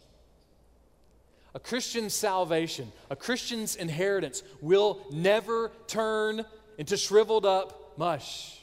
A 1.53 1.59
Christian's 1.59 2.13
salvation, 2.13 2.91
a 3.09 3.15
Christian's 3.15 3.75
inheritance 3.75 4.43
will 4.61 5.05
never 5.11 5.71
turn 5.87 6.45
into 6.77 6.95
shriveled 6.95 7.45
up 7.45 7.97
mush. 7.97 8.57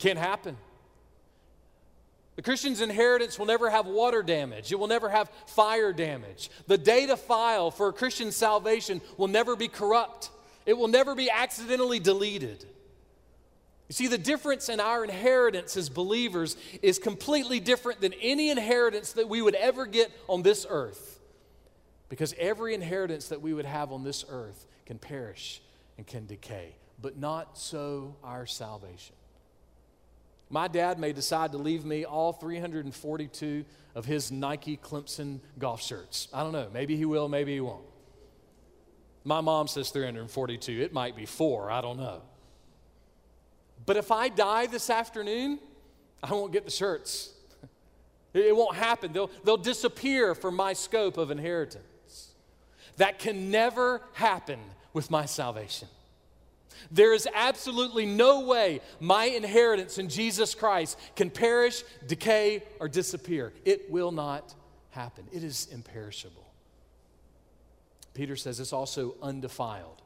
Can't 0.00 0.18
happen. 0.18 0.56
The 2.36 2.42
Christian's 2.42 2.80
inheritance 2.80 3.38
will 3.38 3.46
never 3.46 3.68
have 3.68 3.86
water 3.86 4.22
damage. 4.22 4.72
It 4.72 4.78
will 4.78 4.86
never 4.86 5.08
have 5.08 5.30
fire 5.46 5.92
damage. 5.92 6.50
The 6.66 6.78
data 6.78 7.16
file 7.16 7.70
for 7.70 7.88
a 7.88 7.92
Christian's 7.92 8.36
salvation 8.36 9.00
will 9.16 9.28
never 9.28 9.56
be 9.56 9.68
corrupt. 9.68 10.30
It 10.64 10.76
will 10.78 10.88
never 10.88 11.14
be 11.14 11.30
accidentally 11.30 11.98
deleted. 11.98 12.64
You 13.88 13.94
see, 13.94 14.06
the 14.06 14.18
difference 14.18 14.68
in 14.68 14.78
our 14.78 15.02
inheritance 15.02 15.76
as 15.76 15.88
believers 15.88 16.56
is 16.80 17.00
completely 17.00 17.58
different 17.58 18.00
than 18.00 18.12
any 18.22 18.50
inheritance 18.50 19.14
that 19.14 19.28
we 19.28 19.42
would 19.42 19.56
ever 19.56 19.84
get 19.84 20.12
on 20.28 20.42
this 20.42 20.64
earth. 20.70 21.18
Because 22.08 22.32
every 22.38 22.72
inheritance 22.74 23.28
that 23.28 23.42
we 23.42 23.52
would 23.52 23.64
have 23.64 23.90
on 23.90 24.04
this 24.04 24.24
earth 24.28 24.66
can 24.86 24.98
perish 24.98 25.60
and 25.98 26.06
can 26.06 26.26
decay, 26.26 26.76
but 27.02 27.18
not 27.18 27.58
so 27.58 28.14
our 28.22 28.46
salvation. 28.46 29.16
My 30.50 30.66
dad 30.66 30.98
may 30.98 31.12
decide 31.12 31.52
to 31.52 31.58
leave 31.58 31.84
me 31.84 32.04
all 32.04 32.32
342 32.32 33.64
of 33.94 34.04
his 34.04 34.32
Nike 34.32 34.76
Clemson 34.76 35.38
golf 35.58 35.80
shirts. 35.80 36.26
I 36.34 36.42
don't 36.42 36.52
know. 36.52 36.68
Maybe 36.74 36.96
he 36.96 37.04
will, 37.04 37.28
maybe 37.28 37.54
he 37.54 37.60
won't. 37.60 37.84
My 39.22 39.40
mom 39.40 39.68
says 39.68 39.90
342. 39.90 40.80
It 40.80 40.92
might 40.92 41.14
be 41.14 41.24
four. 41.24 41.70
I 41.70 41.80
don't 41.80 41.98
know. 41.98 42.22
But 43.86 43.96
if 43.96 44.10
I 44.10 44.28
die 44.28 44.66
this 44.66 44.90
afternoon, 44.90 45.60
I 46.22 46.32
won't 46.32 46.52
get 46.52 46.64
the 46.64 46.70
shirts. 46.70 47.32
It 48.32 48.54
won't 48.54 48.76
happen. 48.76 49.12
They'll, 49.12 49.30
they'll 49.44 49.56
disappear 49.56 50.34
from 50.34 50.54
my 50.54 50.72
scope 50.72 51.16
of 51.16 51.30
inheritance. 51.30 52.30
That 52.96 53.18
can 53.18 53.50
never 53.50 54.02
happen 54.12 54.58
with 54.92 55.10
my 55.10 55.26
salvation. 55.26 55.88
There 56.90 57.14
is 57.14 57.28
absolutely 57.34 58.06
no 58.06 58.40
way 58.40 58.80
my 58.98 59.24
inheritance 59.24 59.98
in 59.98 60.08
Jesus 60.08 60.54
Christ 60.54 60.98
can 61.16 61.30
perish, 61.30 61.82
decay, 62.06 62.62
or 62.78 62.88
disappear. 62.88 63.52
It 63.64 63.90
will 63.90 64.12
not 64.12 64.54
happen. 64.90 65.24
It 65.32 65.44
is 65.44 65.68
imperishable. 65.70 66.46
Peter 68.14 68.36
says 68.36 68.60
it's 68.60 68.72
also 68.72 69.14
undefiled. 69.22 70.02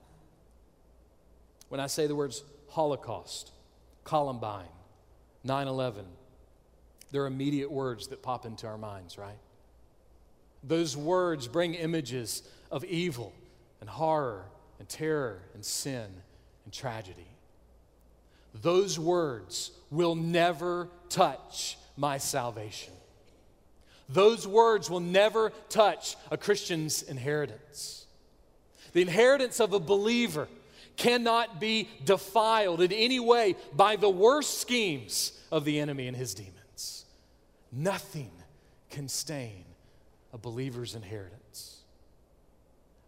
When 1.68 1.80
I 1.80 1.86
say 1.86 2.06
the 2.06 2.14
words 2.14 2.44
Holocaust, 2.68 3.50
Columbine, 4.04 4.68
9 5.42 5.68
11, 5.68 6.04
they're 7.10 7.26
immediate 7.26 7.70
words 7.70 8.08
that 8.08 8.22
pop 8.22 8.44
into 8.44 8.66
our 8.66 8.78
minds, 8.78 9.16
right? 9.16 9.38
Those 10.62 10.96
words 10.96 11.46
bring 11.46 11.74
images 11.74 12.42
of 12.70 12.84
evil 12.84 13.32
and 13.80 13.88
horror 13.88 14.46
and 14.78 14.88
terror 14.88 15.42
and 15.54 15.64
sin 15.64 16.10
and 16.64 16.72
tragedy. 16.72 17.26
Those 18.62 18.98
words 18.98 19.70
will 19.90 20.14
never 20.14 20.88
touch 21.08 21.76
my 21.96 22.18
salvation. 22.18 22.92
Those 24.08 24.46
words 24.46 24.90
will 24.90 25.00
never 25.00 25.50
touch 25.68 26.16
a 26.30 26.36
Christian's 26.36 27.02
inheritance. 27.02 28.06
The 28.92 29.02
inheritance 29.02 29.60
of 29.60 29.72
a 29.72 29.80
believer 29.80 30.48
cannot 30.96 31.60
be 31.60 31.88
defiled 32.04 32.80
in 32.80 32.92
any 32.92 33.18
way 33.18 33.56
by 33.74 33.96
the 33.96 34.10
worst 34.10 34.60
schemes 34.60 35.32
of 35.50 35.64
the 35.64 35.80
enemy 35.80 36.06
and 36.06 36.16
his 36.16 36.34
demons. 36.34 37.04
Nothing 37.72 38.30
can 38.90 39.08
stain 39.08 39.64
a 40.32 40.38
believer's 40.38 40.94
inheritance. 40.94 41.78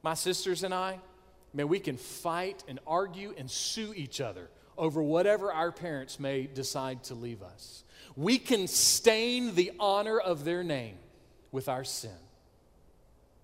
My 0.02 0.14
sisters 0.14 0.64
and 0.64 0.75
I, 0.75 0.98
man, 1.56 1.68
we 1.68 1.80
can 1.80 1.96
fight 1.96 2.62
and 2.68 2.78
argue 2.86 3.34
and 3.36 3.50
sue 3.50 3.92
each 3.96 4.20
other 4.20 4.48
over 4.76 5.02
whatever 5.02 5.52
our 5.52 5.72
parents 5.72 6.20
may 6.20 6.42
decide 6.42 7.02
to 7.04 7.14
leave 7.14 7.42
us. 7.42 7.82
We 8.14 8.38
can 8.38 8.66
stain 8.66 9.54
the 9.54 9.72
honor 9.80 10.18
of 10.18 10.44
their 10.44 10.62
name 10.62 10.96
with 11.50 11.68
our 11.68 11.84
sin. 11.84 12.10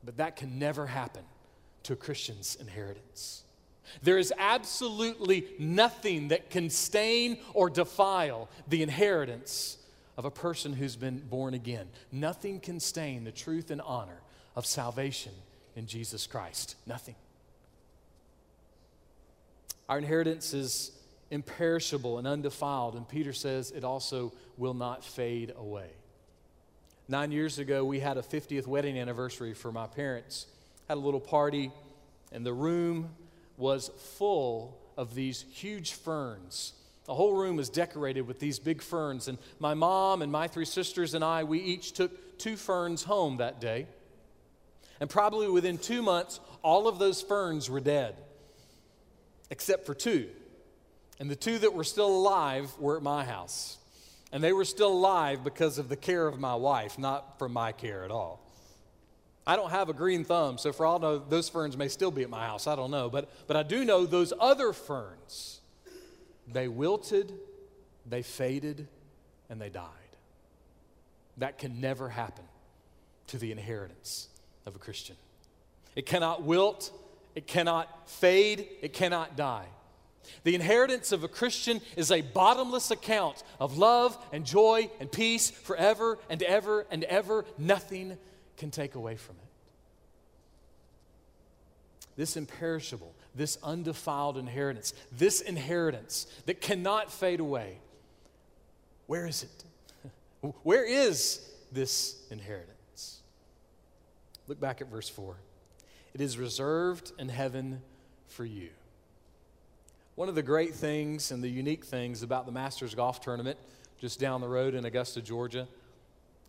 But 0.05 0.19
that 0.19 0.37
can 0.37 0.59
never 0.59 0.87
happen 0.87 1.23
to 1.85 1.95
a 1.95 1.97
Christian's 1.97 2.57
inheritance. 2.57 3.45
There 4.03 4.19
is 4.19 4.33
absolutely 4.37 5.47
nothing 5.59 6.29
that 6.29 6.51
can 6.51 6.71
stain 6.71 7.39
or 7.55 7.71
defile 7.71 8.49
the 8.69 8.83
inheritance 8.83 9.79
of 10.17 10.25
a 10.25 10.31
person 10.31 10.73
who's 10.73 10.97
been 10.97 11.19
born 11.19 11.55
again. 11.55 11.89
Nothing 12.11 12.61
can 12.61 12.81
stain 12.81 13.25
the 13.25 13.33
truth 13.33 13.71
and 13.71 13.81
honor 13.81 14.21
of 14.55 14.67
salvation 14.67 15.33
in 15.77 15.87
Jesus 15.87 16.27
Christ. 16.27 16.77
Nothing. 16.87 17.15
Our 19.89 19.99
inheritance 19.99 20.55
is 20.55 20.93
imperishable 21.31 22.19
and 22.19 22.27
undefiled, 22.27 22.95
and 22.95 23.09
Peter 23.09 23.33
says 23.33 23.71
it 23.71 23.85
also 23.85 24.33
will 24.57 24.75
not 24.75 25.05
fade 25.05 25.53
away. 25.57 25.91
Nine 27.09 27.33
years 27.33 27.59
ago, 27.59 27.85
we 27.85 28.01
had 28.01 28.17
a 28.17 28.23
50th 28.23 28.67
wedding 28.67 28.99
anniversary 28.99 29.55
for 29.55 29.73
my 29.73 29.87
parents. 29.87 30.47
Had 30.89 30.99
a 30.99 31.01
little 31.01 31.21
party, 31.21 31.73
and 32.31 32.47
the 32.47 32.53
room 32.53 33.11
was 33.57 33.91
full 34.17 34.79
of 34.97 35.15
these 35.15 35.45
huge 35.53 35.93
ferns. 35.93 36.75
The 37.05 37.15
whole 37.15 37.35
room 37.35 37.57
was 37.57 37.69
decorated 37.69 38.23
with 38.23 38.39
these 38.39 38.59
big 38.59 38.81
ferns, 38.81 39.27
and 39.27 39.39
my 39.59 39.75
mom 39.75 40.23
and 40.23 40.31
my 40.31 40.49
three 40.49 40.65
sisters 40.65 41.15
and 41.15 41.25
I, 41.25 41.45
we 41.45 41.59
each 41.59 41.93
took 41.93 42.39
two 42.39 42.57
ferns 42.57 43.03
home 43.03 43.39
that 43.39 43.61
day. 43.61 43.87
And 45.01 45.11
probably 45.11 45.49
within 45.49 45.79
two 45.79 46.03
months, 46.03 46.39
all 46.63 46.87
of 46.87 46.99
those 46.99 47.21
ferns 47.21 47.69
were 47.69 47.81
dead, 47.81 48.15
except 49.53 49.85
for 49.85 49.95
two. 49.95 50.29
And 51.21 51.31
the 51.31 51.37
two 51.37 51.59
that 51.59 51.75
were 51.75 51.85
still 51.85 52.09
alive 52.09 52.73
were 52.79 52.97
at 52.97 53.03
my 53.03 53.23
house. 53.23 53.77
And 54.33 54.43
they 54.43 54.55
were 54.55 54.65
still 54.65 54.91
alive 54.93 55.45
because 55.45 55.77
of 55.77 55.91
the 55.91 55.97
care 55.97 56.27
of 56.27 56.41
my 56.41 56.55
wife, 56.55 56.99
not 56.99 57.39
from 57.39 57.53
my 57.53 57.73
care 57.73 58.03
at 58.03 58.11
all. 58.11 58.41
I 59.47 59.57
don't 59.57 59.71
have 59.71 59.91
a 59.91 59.93
green 59.93 60.25
thumb, 60.25 60.57
so 60.57 60.73
for 60.73 60.87
all 60.87 60.99
know, 60.99 61.19
those 61.19 61.51
ferns 61.51 61.77
may 61.77 61.89
still 61.89 62.11
be 62.11 62.23
at 62.23 62.31
my 62.31 62.47
house. 62.47 62.67
I 62.67 62.77
don't 62.77 62.91
know. 62.91 63.11
But, 63.11 63.29
but 63.47 63.57
I 63.57 63.63
do 63.63 63.85
know 63.85 64.07
those 64.07 64.33
other 64.41 64.73
ferns, 64.73 65.61
they 66.51 66.67
wilted, 66.67 67.31
they 68.09 68.23
faded, 68.23 68.89
and 69.51 69.61
they 69.61 69.69
died. 69.69 69.87
That 71.37 71.59
can 71.59 71.79
never 71.79 72.09
happen 72.09 72.45
to 73.27 73.37
the 73.37 73.53
inheritance 73.53 74.29
of 74.65 74.77
a 74.77 74.79
Christian. 74.79 75.17
It 75.95 76.07
cannot 76.07 76.43
wilt, 76.43 76.91
it 77.35 77.47
cannot 77.47 78.09
fade, 78.09 78.69
it 78.81 78.93
cannot 78.93 79.37
die. 79.37 79.67
The 80.45 80.55
inheritance 80.55 81.13
of 81.13 81.25
a 81.25 81.29
Christian 81.29 81.81
is 81.97 82.11
a 82.11 82.21
bottomless 82.21 82.91
account 82.91 83.43
of 83.59 83.79
love 83.79 84.17
and 84.33 84.45
joy 84.45 84.91
and 85.01 85.11
peace 85.11 85.51
forever 85.51 86.19
and 86.29 86.43
ever 86.43 86.87
and 86.91 87.05
ever. 87.05 87.45
Nothing 87.59 88.17
can 88.57 88.71
take 88.71 88.95
away 88.95 89.17
from 89.17 89.37
it. 89.37 89.43
This 92.17 92.37
imperishable, 92.37 93.15
this 93.35 93.59
undefiled 93.63 94.37
inheritance, 94.37 94.93
this 95.11 95.41
inheritance 95.41 96.27
that 96.47 96.61
cannot 96.61 97.11
fade 97.11 97.41
away, 97.41 97.79
where 99.07 99.27
is 99.27 99.43
it? 99.43 100.53
Where 100.63 100.85
is 100.85 101.41
this 101.71 102.21
inheritance? 102.31 103.21
Look 104.49 104.61
back 104.61 104.81
at 104.81 104.89
verse 104.89 105.09
4. 105.09 105.37
It 106.15 106.21
is 106.21 106.39
reserved 106.39 107.13
in 107.19 107.29
heaven 107.29 107.83
for 108.27 108.45
you. 108.45 108.71
One 110.15 110.29
of 110.29 110.35
the 110.35 110.43
great 110.43 110.75
things 110.75 111.31
and 111.31 111.43
the 111.43 111.49
unique 111.49 111.85
things 111.85 112.23
about 112.23 112.45
the 112.47 112.53
Masters 112.53 112.95
Golf 112.95 113.21
Tournament 113.21 113.59
just 113.99 114.19
down 114.19 114.41
the 114.41 114.49
road 114.49 114.75
in 114.75 114.85
Augusta, 114.85 115.23
Georgia, 115.23 115.69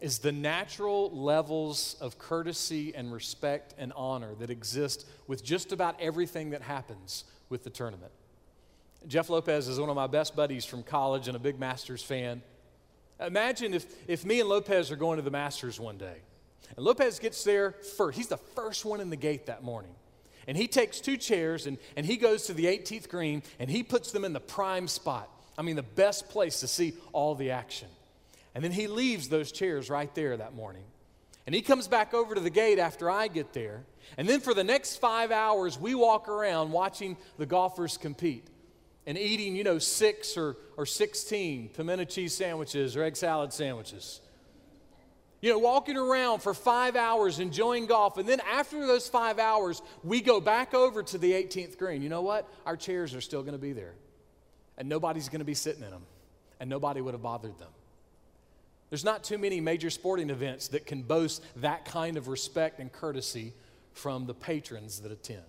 is 0.01 0.19
the 0.19 0.31
natural 0.31 1.09
levels 1.11 1.95
of 2.01 2.17
courtesy 2.17 2.93
and 2.93 3.13
respect 3.13 3.73
and 3.77 3.93
honor 3.95 4.35
that 4.39 4.49
exist 4.49 5.05
with 5.27 5.43
just 5.43 5.71
about 5.71 5.95
everything 6.01 6.49
that 6.49 6.61
happens 6.61 7.23
with 7.49 7.63
the 7.63 7.69
tournament. 7.69 8.11
Jeff 9.07 9.29
Lopez 9.29 9.67
is 9.67 9.79
one 9.79 9.89
of 9.89 9.95
my 9.95 10.07
best 10.07 10.35
buddies 10.35 10.65
from 10.65 10.83
college 10.83 11.27
and 11.27 11.37
a 11.37 11.39
big 11.39 11.59
Masters 11.59 12.03
fan. 12.03 12.41
Imagine 13.19 13.73
if, 13.73 13.85
if 14.07 14.25
me 14.25 14.39
and 14.39 14.49
Lopez 14.49 14.91
are 14.91 14.95
going 14.95 15.17
to 15.17 15.23
the 15.23 15.31
Masters 15.31 15.79
one 15.79 15.97
day. 15.97 16.17
And 16.75 16.85
Lopez 16.85 17.19
gets 17.19 17.43
there 17.43 17.71
first. 17.97 18.17
He's 18.17 18.27
the 18.27 18.37
first 18.37 18.85
one 18.85 18.99
in 18.99 19.09
the 19.09 19.15
gate 19.15 19.47
that 19.47 19.63
morning. 19.63 19.93
And 20.47 20.57
he 20.57 20.67
takes 20.67 20.99
two 20.99 21.17
chairs 21.17 21.67
and, 21.67 21.77
and 21.95 22.05
he 22.05 22.17
goes 22.17 22.43
to 22.47 22.53
the 22.53 22.65
18th 22.65 23.09
green 23.09 23.43
and 23.59 23.69
he 23.69 23.83
puts 23.83 24.11
them 24.11 24.25
in 24.25 24.33
the 24.33 24.39
prime 24.39 24.87
spot. 24.87 25.29
I 25.57 25.61
mean, 25.61 25.75
the 25.75 25.83
best 25.83 26.29
place 26.29 26.59
to 26.61 26.67
see 26.67 26.93
all 27.11 27.35
the 27.35 27.51
action. 27.51 27.87
And 28.55 28.63
then 28.63 28.71
he 28.71 28.87
leaves 28.87 29.29
those 29.29 29.51
chairs 29.51 29.89
right 29.89 30.13
there 30.15 30.35
that 30.35 30.53
morning. 30.53 30.83
And 31.45 31.53
he 31.53 31.61
comes 31.61 31.87
back 31.87 32.13
over 32.13 32.35
to 32.35 32.41
the 32.41 32.49
gate 32.49 32.79
after 32.79 33.09
I 33.09 33.27
get 33.27 33.53
there. 33.53 33.83
And 34.17 34.27
then 34.27 34.39
for 34.39 34.53
the 34.53 34.63
next 34.63 34.97
five 34.97 35.31
hours, 35.31 35.79
we 35.79 35.95
walk 35.95 36.27
around 36.27 36.71
watching 36.71 37.17
the 37.37 37.45
golfers 37.45 37.97
compete 37.97 38.47
and 39.05 39.17
eating, 39.17 39.55
you 39.55 39.63
know, 39.63 39.79
six 39.79 40.37
or, 40.37 40.55
or 40.77 40.85
16 40.85 41.69
pimento 41.69 42.05
cheese 42.05 42.33
sandwiches 42.35 42.95
or 42.95 43.03
egg 43.03 43.17
salad 43.17 43.51
sandwiches. 43.51 44.21
You 45.43 45.49
know, 45.49 45.59
walking 45.59 45.97
around 45.97 46.39
for 46.39 46.53
five 46.53 46.95
hours 46.95 47.39
enjoying 47.39 47.85
golf. 47.85 48.17
And 48.17 48.25
then 48.25 48.39
after 48.49 48.87
those 48.87 49.09
five 49.09 49.39
hours, 49.39 49.81
we 50.01 50.21
go 50.21 50.39
back 50.39 50.73
over 50.73 51.03
to 51.03 51.17
the 51.17 51.33
18th 51.33 51.77
green. 51.77 52.01
You 52.01 52.07
know 52.07 52.21
what? 52.21 52.49
Our 52.65 52.77
chairs 52.77 53.13
are 53.13 53.19
still 53.19 53.41
going 53.41 53.51
to 53.51 53.59
be 53.59 53.73
there. 53.73 53.91
And 54.77 54.87
nobody's 54.87 55.27
going 55.27 55.39
to 55.39 55.45
be 55.45 55.53
sitting 55.53 55.83
in 55.83 55.89
them. 55.89 56.03
And 56.61 56.69
nobody 56.69 57.01
would 57.01 57.13
have 57.13 57.21
bothered 57.21 57.59
them. 57.59 57.71
There's 58.89 59.03
not 59.03 59.25
too 59.25 59.37
many 59.37 59.59
major 59.59 59.89
sporting 59.89 60.29
events 60.29 60.69
that 60.69 60.85
can 60.85 61.01
boast 61.01 61.43
that 61.57 61.83
kind 61.83 62.15
of 62.15 62.29
respect 62.29 62.79
and 62.79 62.89
courtesy 62.89 63.51
from 63.91 64.27
the 64.27 64.33
patrons 64.33 65.01
that 65.01 65.11
attend. 65.11 65.43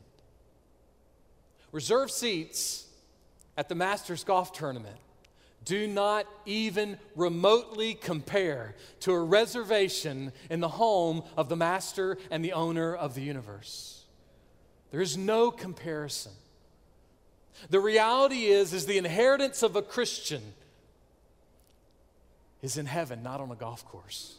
Reserve 1.70 2.10
seats 2.10 2.88
at 3.56 3.68
the 3.68 3.76
Masters 3.76 4.24
Golf 4.24 4.52
Tournament 4.52 4.98
do 5.64 5.86
not 5.86 6.26
even 6.44 6.98
remotely 7.16 7.94
compare 7.94 8.74
to 9.00 9.12
a 9.12 9.22
reservation 9.22 10.32
in 10.50 10.60
the 10.60 10.68
home 10.68 11.22
of 11.36 11.48
the 11.48 11.56
master 11.56 12.18
and 12.30 12.44
the 12.44 12.52
owner 12.52 12.94
of 12.94 13.14
the 13.14 13.22
universe. 13.22 14.04
There 14.90 15.00
is 15.00 15.16
no 15.16 15.50
comparison. 15.50 16.32
The 17.70 17.80
reality 17.80 18.44
is 18.46 18.72
is 18.72 18.86
the 18.86 18.98
inheritance 18.98 19.62
of 19.62 19.76
a 19.76 19.82
Christian 19.82 20.42
is 22.62 22.76
in 22.76 22.86
heaven, 22.86 23.22
not 23.22 23.40
on 23.40 23.50
a 23.50 23.56
golf 23.56 23.84
course. 23.84 24.36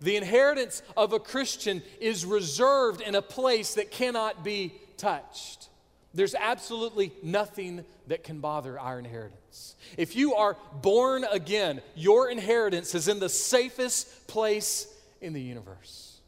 The 0.00 0.16
inheritance 0.16 0.82
of 0.96 1.12
a 1.12 1.20
Christian 1.20 1.82
is 2.00 2.24
reserved 2.24 3.00
in 3.00 3.14
a 3.14 3.22
place 3.22 3.74
that 3.74 3.90
cannot 3.90 4.42
be 4.42 4.74
touched. 4.96 5.68
There's 6.14 6.34
absolutely 6.34 7.12
nothing 7.22 7.84
that 8.08 8.22
can 8.22 8.40
bother 8.40 8.78
our 8.78 8.98
inheritance. 8.98 9.76
If 9.96 10.14
you 10.14 10.34
are 10.34 10.56
born 10.82 11.24
again, 11.30 11.80
your 11.94 12.30
inheritance 12.30 12.94
is 12.94 13.08
in 13.08 13.18
the 13.18 13.28
safest 13.28 14.26
place 14.26 14.86
in 15.20 15.32
the 15.32 15.40
universe. 15.40 16.18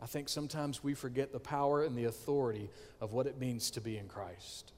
I 0.00 0.06
think 0.06 0.28
sometimes 0.28 0.82
we 0.82 0.94
forget 0.94 1.32
the 1.32 1.38
power 1.38 1.84
and 1.84 1.96
the 1.96 2.04
authority 2.04 2.70
of 3.00 3.12
what 3.12 3.26
it 3.26 3.38
means 3.38 3.70
to 3.72 3.80
be 3.80 3.98
in 3.98 4.08
Christ. 4.08 4.72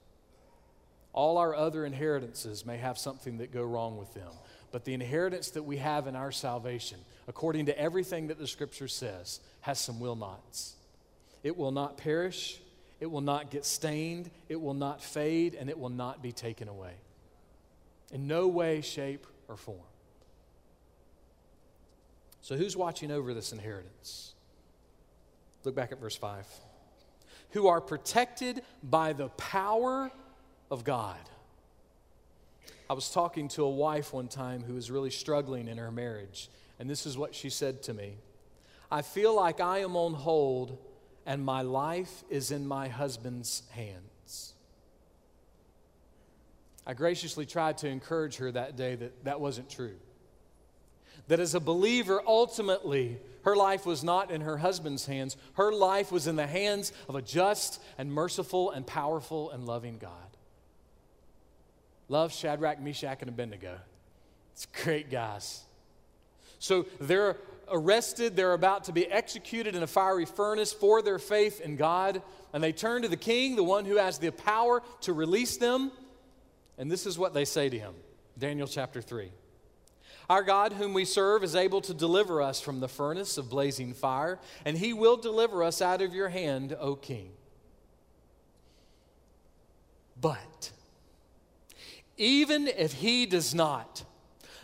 All 1.12 1.38
our 1.38 1.54
other 1.54 1.87
inheritances 1.87 2.66
may 2.66 2.76
have 2.76 2.99
something 2.99 3.38
that 3.38 3.52
go 3.52 3.62
wrong 3.62 3.97
with 3.97 4.12
them, 4.12 4.33
but 4.73 4.85
the 4.85 4.92
inheritance 4.92 5.50
that 5.50 5.62
we 5.62 5.76
have 5.76 6.09
in 6.09 6.16
our 6.16 6.33
salvation, 6.33 6.99
according 7.28 7.66
to 7.66 7.78
everything 7.78 8.26
that 8.26 8.38
the 8.38 8.49
scripture 8.49 8.88
says, 8.88 9.38
has 9.61 9.78
some 9.78 10.00
will 10.00 10.16
nots. 10.16 10.75
It 11.44 11.56
will 11.56 11.71
not 11.71 11.97
perish, 11.97 12.61
it 13.01 13.11
will 13.11 13.21
not 13.21 13.51
get 13.51 13.65
stained, 13.65 14.31
it 14.49 14.61
will 14.61 14.75
not 14.75 15.03
fade, 15.03 15.55
and 15.55 15.69
it 15.69 15.79
will 15.79 15.91
not 15.91 16.23
be 16.23 16.33
taken 16.33 16.68
away. 16.68 16.95
In 18.12 18.27
no 18.27 18.47
way, 18.47 18.81
shape, 18.81 19.27
or 19.49 19.57
form. 19.57 19.79
So, 22.40 22.57
who's 22.57 22.77
watching 22.77 23.11
over 23.11 23.35
this 23.35 23.53
inheritance? 23.53 24.35
Look 25.64 25.75
back 25.75 25.92
at 25.92 26.01
verse 26.01 26.16
5. 26.16 26.47
Who 27.51 27.68
are 27.68 27.81
protected 27.81 28.62
by 28.83 29.12
the 29.14 29.29
power 29.31 30.11
of 30.71 30.85
God. 30.85 31.18
I 32.88 32.92
was 32.92 33.11
talking 33.11 33.49
to 33.49 33.64
a 33.64 33.71
wife 33.71 34.12
one 34.12 34.29
time 34.29 34.62
who 34.62 34.75
was 34.75 34.90
really 34.90 35.11
struggling 35.11 35.68
in 35.68 35.79
her 35.79 35.90
marriage, 35.90 36.51
and 36.79 36.88
this 36.88 37.07
is 37.07 37.16
what 37.16 37.35
she 37.35 37.49
said 37.49 37.83
to 37.85 37.95
me 37.95 38.16
I 38.90 39.03
feel 39.03 39.35
like 39.35 39.61
I 39.61 39.79
am 39.79 39.97
on 39.97 40.14
hold 40.14 40.79
and 41.27 41.45
my 41.45 41.63
life 41.63 42.25
is 42.29 42.51
in 42.51 42.67
my 42.67 42.89
husband's 42.89 43.63
hands. 43.71 44.55
I 46.87 46.95
graciously 46.95 47.47
tried 47.47 47.79
to 47.79 47.89
encourage 47.89 48.37
her 48.37 48.53
that 48.53 48.77
day 48.77 48.95
that 48.95 49.25
that 49.25 49.41
wasn't 49.41 49.71
true. 49.71 49.97
That 51.29 51.41
as 51.41 51.55
a 51.55 51.61
believer, 51.61 52.21
ultimately, 52.27 53.19
her 53.45 53.57
life 53.57 53.87
was 53.87 54.05
not 54.05 54.31
in 54.31 54.43
her 54.43 54.59
husband's 54.59 55.07
hands. 55.07 55.37
Her 55.55 55.73
life 55.73 56.13
was 56.13 56.27
in 56.27 56.37
the 56.37 56.47
hands 56.47 56.93
of 57.09 57.15
a 57.15 57.23
just 57.23 57.81
and 57.97 58.13
merciful 58.13 58.71
and 58.71 58.87
powerful 58.87 59.51
and 59.51 59.65
loving 59.65 59.97
God. 59.97 60.11
Love 62.09 62.33
Shadrach, 62.33 62.81
Meshach, 62.81 63.19
and 63.21 63.31
Abednego. 63.31 63.79
It's 64.53 64.67
great 64.67 65.11
guys. 65.11 65.63
So 66.59 66.87
they're 67.01 67.37
arrested, 67.70 68.37
they're 68.37 68.53
about 68.53 68.85
to 68.85 68.92
be 68.92 69.07
executed 69.07 69.74
in 69.74 69.83
a 69.83 69.87
fiery 69.87 70.27
furnace 70.27 70.72
for 70.72 71.03
their 71.03 71.18
faith 71.18 71.61
in 71.61 71.77
God. 71.77 72.22
And 72.53 72.62
they 72.62 72.72
turn 72.72 73.03
to 73.03 73.09
the 73.09 73.16
king, 73.16 73.57
the 73.57 73.64
one 73.64 73.85
who 73.85 73.96
has 73.96 74.18
the 74.18 74.31
power 74.31 74.83
to 75.03 75.12
release 75.12 75.57
them. 75.57 75.90
And 76.79 76.90
this 76.90 77.07
is 77.07 77.18
what 77.18 77.35
they 77.35 77.44
say 77.44 77.68
to 77.68 77.79
him 77.79 77.94
Daniel 78.38 78.66
chapter 78.66 79.00
3. 79.00 79.31
Our 80.31 80.42
God, 80.42 80.72
whom 80.72 80.94
we 80.94 81.05
serve, 81.05 81.44
is 81.44 81.55
able 81.55 81.83
to 81.83 81.92
deliver 81.92 82.40
us 82.40 82.61
from 82.61 82.81
the 82.81 82.88
furnace 82.88 83.37
of 83.37 83.50
blazing 83.50 83.92
fire, 83.92 84.38
and 84.64 84.77
he 84.77 84.94
will 84.94 85.16
deliver 85.16 85.62
us 85.62 85.83
out 85.83 86.00
of 86.00 86.14
your 86.14 86.31
hand, 86.31 86.74
O 86.81 86.94
king. 86.94 87.31
But 90.18 90.70
even 92.16 92.68
if 92.68 92.94
he 92.94 93.27
does 93.27 93.55
not, 93.55 94.05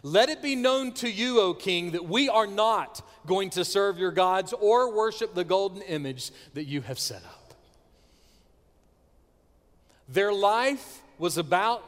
let 0.03 0.29
it 0.29 0.43
be 0.43 0.57
known 0.57 0.93
to 0.95 1.11
you, 1.11 1.41
O 1.41 1.55
king, 1.55 1.93
that 1.93 2.07
we 2.07 2.29
are 2.29 2.47
not 2.47 3.07
going 3.27 3.51
to 3.51 3.65
serve 3.65 3.99
your 3.99 4.13
gods 4.13 4.53
or 4.53 4.95
worship 4.95 5.35
the 5.35 5.45
golden 5.45 5.83
image 5.83 6.31
that 6.55 6.65
you 6.65 6.81
have 6.81 6.99
set 6.99 7.23
up. 7.25 7.55
Their 10.09 10.33
life 10.33 11.03
was 11.19 11.39
about 11.39 11.85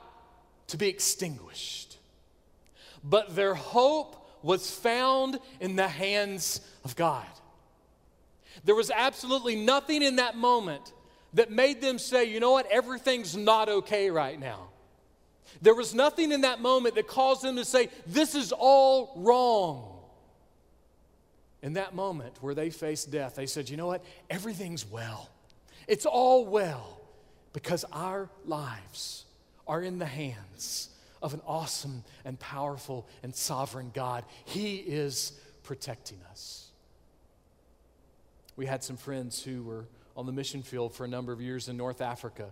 to 0.68 0.76
be 0.76 0.88
extinguished, 0.88 1.96
but 3.02 3.34
their 3.34 3.54
hope 3.54 4.18
was 4.42 4.70
found 4.70 5.38
in 5.60 5.76
the 5.76 5.88
hands 5.88 6.60
of 6.84 6.94
God. 6.96 7.26
There 8.64 8.74
was 8.74 8.90
absolutely 8.90 9.56
nothing 9.56 10.02
in 10.02 10.16
that 10.16 10.36
moment 10.36 10.92
that 11.34 11.50
made 11.50 11.80
them 11.80 11.98
say, 11.98 12.24
you 12.24 12.40
know 12.40 12.52
what, 12.52 12.70
everything's 12.70 13.36
not 13.36 13.68
okay 13.68 14.10
right 14.10 14.38
now. 14.38 14.68
There 15.60 15.74
was 15.74 15.94
nothing 15.94 16.32
in 16.32 16.42
that 16.42 16.60
moment 16.60 16.94
that 16.94 17.06
caused 17.06 17.42
them 17.42 17.56
to 17.56 17.64
say, 17.64 17.88
This 18.06 18.34
is 18.34 18.52
all 18.52 19.12
wrong. 19.16 19.88
In 21.62 21.74
that 21.74 21.94
moment 21.94 22.34
where 22.40 22.54
they 22.54 22.70
faced 22.70 23.10
death, 23.10 23.36
they 23.36 23.46
said, 23.46 23.68
You 23.68 23.76
know 23.76 23.86
what? 23.86 24.04
Everything's 24.30 24.86
well. 24.86 25.30
It's 25.86 26.06
all 26.06 26.46
well 26.46 27.00
because 27.52 27.84
our 27.92 28.30
lives 28.46 29.24
are 29.66 29.82
in 29.82 29.98
the 29.98 30.06
hands 30.06 30.88
of 31.22 31.34
an 31.34 31.40
awesome 31.46 32.02
and 32.24 32.38
powerful 32.38 33.06
and 33.22 33.34
sovereign 33.34 33.90
God. 33.94 34.24
He 34.44 34.76
is 34.76 35.32
protecting 35.62 36.18
us. 36.30 36.68
We 38.56 38.66
had 38.66 38.82
some 38.82 38.96
friends 38.96 39.42
who 39.42 39.62
were 39.62 39.86
on 40.16 40.26
the 40.26 40.32
mission 40.32 40.62
field 40.62 40.94
for 40.94 41.04
a 41.04 41.08
number 41.08 41.32
of 41.32 41.40
years 41.40 41.68
in 41.68 41.76
North 41.76 42.00
Africa. 42.00 42.50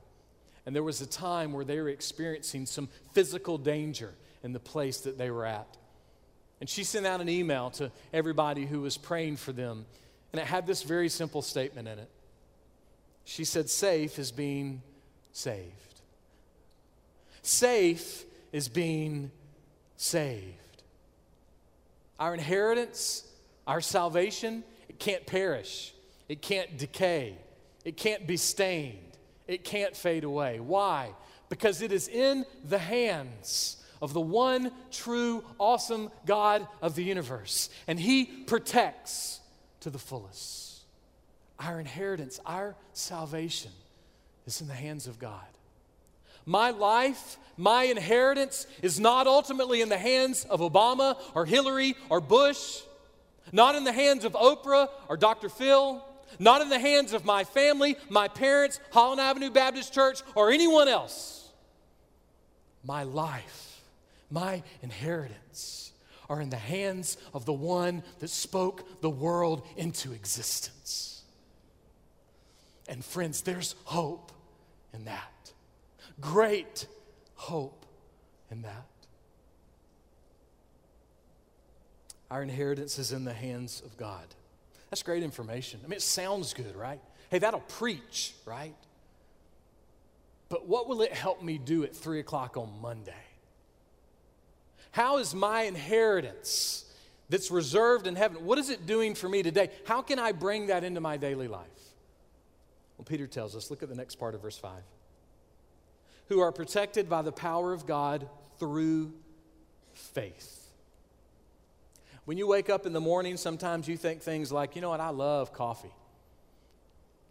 And 0.67 0.75
there 0.75 0.83
was 0.83 1.01
a 1.01 1.07
time 1.07 1.53
where 1.53 1.65
they 1.65 1.81
were 1.81 1.89
experiencing 1.89 2.67
some 2.67 2.89
physical 3.13 3.59
danger 3.59 4.15
in 4.43 4.53
the 4.53 4.61
place 4.61 5.01
that 5.01 5.19
they 5.19 5.31
were 5.31 5.47
at. 5.47 5.77
And 6.61 6.69
she 6.69 6.85
sent 6.85 7.07
out 7.07 7.21
an 7.21 7.29
email 7.29 7.71
to 7.71 7.91
everybody 8.13 8.67
who 8.67 8.83
was 8.83 8.97
praying 8.97 9.37
for 9.37 9.53
them. 9.53 9.87
And 10.33 10.41
it 10.41 10.47
had 10.47 10.67
this 10.67 10.83
very 10.83 11.09
simple 11.09 11.43
statement 11.43 11.89
in 11.89 11.99
it. 11.99 12.11
She 13.25 13.45
said, 13.45 13.71
Safe 13.71 14.19
is 14.19 14.31
being 14.31 14.83
saved. 15.33 16.01
Safe 17.43 18.25
is 18.53 18.69
being 18.69 19.31
saved. 19.97 20.57
Our 22.19 22.35
inheritance, 22.35 23.27
our 23.67 23.81
salvation, 23.81 24.63
it 24.89 24.99
can't 24.99 25.25
perish, 25.27 25.95
it 26.29 26.43
can't 26.43 26.77
decay, 26.77 27.39
it 27.85 27.97
can't 27.97 28.27
be 28.27 28.37
stained 28.37 29.10
it 29.51 29.65
can't 29.65 29.97
fade 29.97 30.23
away. 30.23 30.61
Why? 30.61 31.11
Because 31.49 31.83
it 31.83 31.91
is 31.91 32.07
in 32.07 32.47
the 32.65 32.79
hands 32.79 33.77
of 34.01 34.13
the 34.13 34.21
one 34.21 34.71
true, 34.93 35.43
awesome 35.59 36.11
God 36.25 36.67
of 36.81 36.95
the 36.95 37.03
universe. 37.03 37.69
And 37.89 37.99
He 37.99 38.25
protects 38.25 39.41
to 39.81 39.91
the 39.91 39.99
fullest. 39.99 40.83
Our 41.59 41.81
inheritance, 41.81 42.39
our 42.47 42.77
salvation 42.93 43.73
is 44.47 44.61
in 44.61 44.69
the 44.69 44.75
hands 44.75 45.09
of 45.09 45.19
God. 45.19 45.41
My 46.47 46.71
life, 46.71 47.37
my 47.57 47.83
inheritance 47.83 48.69
is 48.83 49.01
not 49.01 49.27
ultimately 49.27 49.81
in 49.81 49.89
the 49.89 49.99
hands 49.99 50.45
of 50.45 50.61
Obama 50.61 51.19
or 51.35 51.45
Hillary 51.45 51.97
or 52.09 52.21
Bush, 52.21 52.83
not 53.51 53.75
in 53.75 53.83
the 53.83 53.93
hands 53.93 54.25
of 54.25 54.35
Oprah 54.35 54.89
or 55.09 55.17
Dr. 55.17 55.49
Phil, 55.49 56.05
not 56.39 56.63
in 56.63 56.69
the 56.69 56.79
hands 56.79 57.13
of 57.13 57.25
my 57.25 57.45
family, 57.45 57.97
my 58.09 58.29
parents, 58.29 58.81
Holland 58.91 59.21
Avenue 59.21 59.51
Baptist 59.51 59.93
Church, 59.93 60.23
or 60.35 60.51
anyone 60.51 60.89
else. 60.89 61.49
My 62.85 63.03
life, 63.03 63.83
my 64.31 64.63
inheritance 64.83 65.93
are 66.29 66.41
in 66.41 66.51
the 66.51 66.57
hands 66.57 67.17
of 67.35 67.45
the 67.45 67.53
one 67.53 68.03
that 68.21 68.29
spoke 68.29 69.01
the 69.01 69.11
world 69.11 69.67
into 69.77 70.13
existence. 70.13 71.23
And 72.89 73.05
friends, 73.05 73.43
there's 73.43 73.75
hope 73.85 74.33
in 74.95 75.05
that 75.05 75.31
great 76.21 76.87
hope 77.35 77.87
in 78.51 78.63
that. 78.63 78.87
Our 82.31 82.43
inheritance 82.43 82.99
is 82.99 83.13
in 83.13 83.25
the 83.25 83.33
hands 83.33 83.83
of 83.85 83.97
God. 83.97 84.27
That's 84.91 85.03
great 85.03 85.23
information. 85.23 85.81
I 85.85 85.89
mean, 85.89 85.97
it 85.97 86.03
sounds 86.03 86.53
good, 86.53 86.75
right? 86.77 87.01
Hey, 87.31 87.39
that'll 87.39 87.61
preach, 87.61 88.35
right? 88.45 88.75
But 90.49 90.67
what 90.67 90.89
will 90.89 91.01
it 91.03 91.13
help 91.13 91.43
me 91.43 91.59
do 91.59 91.85
at 91.85 91.95
3 91.95 92.19
o'clock 92.21 92.57
on 92.57 92.81
Monday? 92.83 93.13
How 94.91 95.19
is 95.19 95.35
my 95.35 95.63
inheritance 95.63 96.85
that's 97.29 97.53
reserved 97.53 98.09
in 98.09 98.17
heaven, 98.17 98.45
what 98.45 98.59
is 98.59 98.71
it 98.71 98.87
doing 98.87 99.15
for 99.15 99.29
me 99.29 99.43
today? 99.43 99.71
How 99.87 100.03
can 100.03 100.19
I 100.19 100.33
bring 100.33 100.67
that 100.67 100.83
into 100.83 101.01
my 101.01 101.17
daily 101.17 101.47
life? 101.47 101.67
Well, 102.99 103.07
Peter 103.09 103.29
tells 103.29 103.55
us, 103.55 103.71
look 103.71 103.85
at 103.85 103.89
the 103.89 103.95
next 103.95 104.17
part 104.17 104.35
of 104.35 104.43
verse 104.43 104.59
5 104.59 104.83
who 106.31 106.41
are 106.41 106.53
protected 106.53 107.09
by 107.09 107.23
the 107.23 107.33
power 107.33 107.73
of 107.73 107.87
God 107.87 108.29
through 108.59 109.13
faith. 109.95 110.60
When 112.31 112.39
you 112.39 112.47
wake 112.47 112.71
up 112.71 112.87
in 112.87 112.93
the 112.93 113.01
morning, 113.01 113.37
sometimes 113.37 113.89
you 113.89 113.97
think 113.97 114.23
things 114.23 114.53
like, 114.53 114.77
you 114.77 114.83
know 114.83 114.91
what, 114.91 115.01
I 115.01 115.09
love 115.09 115.53
coffee. 115.53 115.91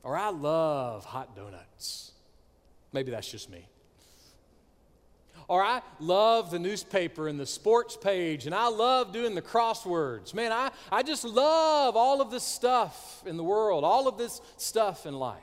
Or 0.03 0.17
I 0.17 0.29
love 0.29 1.05
hot 1.05 1.38
donuts. 1.38 2.12
Maybe 2.91 3.09
that's 3.09 3.31
just 3.31 3.49
me. 3.49 3.65
Or 5.47 5.63
I 5.63 5.83
love 6.01 6.51
the 6.51 6.59
newspaper 6.59 7.29
and 7.29 7.39
the 7.39 7.45
sports 7.45 7.95
page, 7.95 8.45
and 8.45 8.53
I 8.53 8.67
love 8.67 9.13
doing 9.13 9.35
the 9.35 9.41
crosswords. 9.41 10.33
Man, 10.33 10.51
I, 10.51 10.69
I 10.91 11.01
just 11.01 11.23
love 11.23 11.95
all 11.95 12.19
of 12.19 12.29
this 12.29 12.43
stuff 12.43 13.23
in 13.25 13.38
the 13.38 13.43
world, 13.45 13.85
all 13.85 14.05
of 14.05 14.17
this 14.17 14.41
stuff 14.57 15.05
in 15.05 15.13
life. 15.13 15.39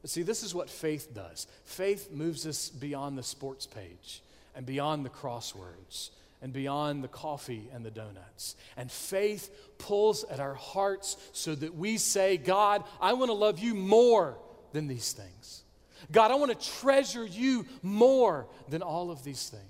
But 0.00 0.08
see, 0.08 0.22
this 0.22 0.42
is 0.42 0.54
what 0.54 0.70
faith 0.70 1.14
does 1.14 1.46
faith 1.64 2.10
moves 2.10 2.46
us 2.46 2.70
beyond 2.70 3.18
the 3.18 3.22
sports 3.22 3.66
page 3.66 4.22
and 4.56 4.64
beyond 4.64 5.04
the 5.04 5.10
crosswords 5.10 6.08
and 6.42 6.52
beyond 6.52 7.04
the 7.04 7.08
coffee 7.08 7.68
and 7.72 7.84
the 7.84 7.90
donuts. 7.90 8.56
And 8.76 8.90
faith 8.90 9.50
pulls 9.78 10.24
at 10.24 10.40
our 10.40 10.54
hearts 10.54 11.16
so 11.32 11.54
that 11.54 11.74
we 11.74 11.98
say, 11.98 12.36
God, 12.36 12.84
I 13.00 13.12
want 13.12 13.28
to 13.28 13.34
love 13.34 13.58
you 13.58 13.74
more 13.74 14.38
than 14.72 14.86
these 14.86 15.12
things. 15.12 15.62
God, 16.10 16.30
I 16.30 16.36
want 16.36 16.58
to 16.58 16.70
treasure 16.80 17.26
you 17.26 17.66
more 17.82 18.46
than 18.68 18.82
all 18.82 19.10
of 19.10 19.22
these 19.22 19.48
things. 19.48 19.64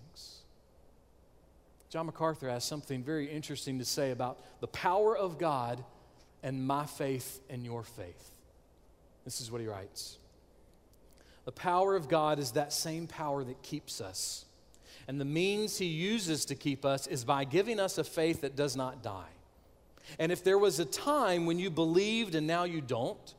John 1.89 2.07
MacArthur 2.07 2.49
has 2.49 2.65
something 2.65 3.03
very 3.03 3.29
interesting 3.29 3.81
to 3.81 3.85
say 3.85 4.13
about 4.13 4.39
the 4.61 4.69
power 4.69 5.17
of 5.17 5.39
God 5.39 5.83
and 6.43 6.65
my 6.65 6.87
faith 6.87 7.41
and 7.51 7.65
your 7.65 7.83
faith. 7.83 8.31
This 9.25 9.41
is 9.41 9.51
what 9.51 9.61
he 9.61 9.67
writes 9.67 10.17
the 11.47 11.53
power 11.53 11.97
of 11.97 12.09
God 12.09 12.39
is 12.39 12.53
that 12.53 12.73
same 12.73 13.07
power 13.07 13.43
that 13.43 13.61
keeps 13.63 14.01
us. 14.01 14.45
And 15.09 15.21
the 15.21 15.25
means 15.25 15.79
He 15.79 15.87
uses 15.87 16.45
to 16.47 16.55
keep 16.55 16.85
us 16.85 17.07
is 17.07 17.25
by 17.25 17.45
giving 17.45 17.81
us 17.81 17.99
a 17.99 18.05
faith 18.05 18.43
that 18.43 18.57
does 18.57 18.77
not 18.77 19.03
die. 19.03 19.31
And 20.19 20.33
if 20.33 20.43
there 20.43 20.59
was 20.59 20.81
a 20.81 20.85
time 20.85 21.47
when 21.47 21.59
you 21.59 21.71
believed 21.71 22.35
and 22.35 22.47
now 22.47 22.65
you 22.65 22.81
don't, 22.81 23.35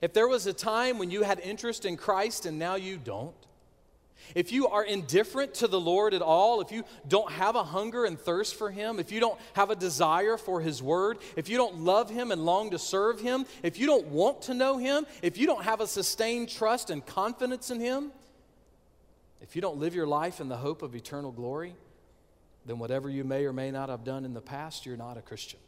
if 0.00 0.12
there 0.12 0.28
was 0.28 0.46
a 0.46 0.52
time 0.52 0.98
when 0.98 1.10
you 1.10 1.22
had 1.22 1.40
interest 1.40 1.84
in 1.84 1.96
Christ 1.96 2.46
and 2.46 2.58
now 2.58 2.74
you 2.74 2.98
don't, 2.98 3.34
if 4.34 4.52
you 4.52 4.68
are 4.68 4.84
indifferent 4.84 5.54
to 5.54 5.68
the 5.68 5.80
Lord 5.80 6.14
at 6.14 6.22
all, 6.22 6.60
if 6.60 6.72
you 6.72 6.84
don't 7.06 7.30
have 7.32 7.56
a 7.56 7.62
hunger 7.62 8.04
and 8.04 8.18
thirst 8.18 8.54
for 8.54 8.70
Him, 8.70 8.98
if 8.98 9.12
you 9.12 9.20
don't 9.20 9.38
have 9.52 9.70
a 9.70 9.76
desire 9.76 10.36
for 10.36 10.60
His 10.60 10.82
Word, 10.82 11.18
if 11.36 11.48
you 11.48 11.56
don't 11.56 11.80
love 11.80 12.10
Him 12.10 12.32
and 12.32 12.44
long 12.44 12.70
to 12.70 12.78
serve 12.78 13.20
Him, 13.20 13.44
if 13.62 13.78
you 13.78 13.86
don't 13.86 14.06
want 14.06 14.42
to 14.42 14.54
know 14.54 14.78
Him, 14.78 15.06
if 15.22 15.36
you 15.36 15.46
don't 15.46 15.64
have 15.64 15.80
a 15.80 15.86
sustained 15.86 16.48
trust 16.48 16.90
and 16.90 17.04
confidence 17.04 17.70
in 17.70 17.80
Him, 17.80 18.12
if 19.44 19.54
you 19.54 19.60
don't 19.60 19.76
live 19.76 19.94
your 19.94 20.06
life 20.06 20.40
in 20.40 20.48
the 20.48 20.56
hope 20.56 20.82
of 20.82 20.94
eternal 20.94 21.30
glory, 21.30 21.76
then 22.64 22.78
whatever 22.78 23.10
you 23.10 23.24
may 23.24 23.44
or 23.44 23.52
may 23.52 23.70
not 23.70 23.90
have 23.90 24.02
done 24.02 24.24
in 24.24 24.32
the 24.32 24.40
past, 24.40 24.86
you're 24.86 24.96
not 24.96 25.18
a 25.18 25.20
Christian. 25.20 25.60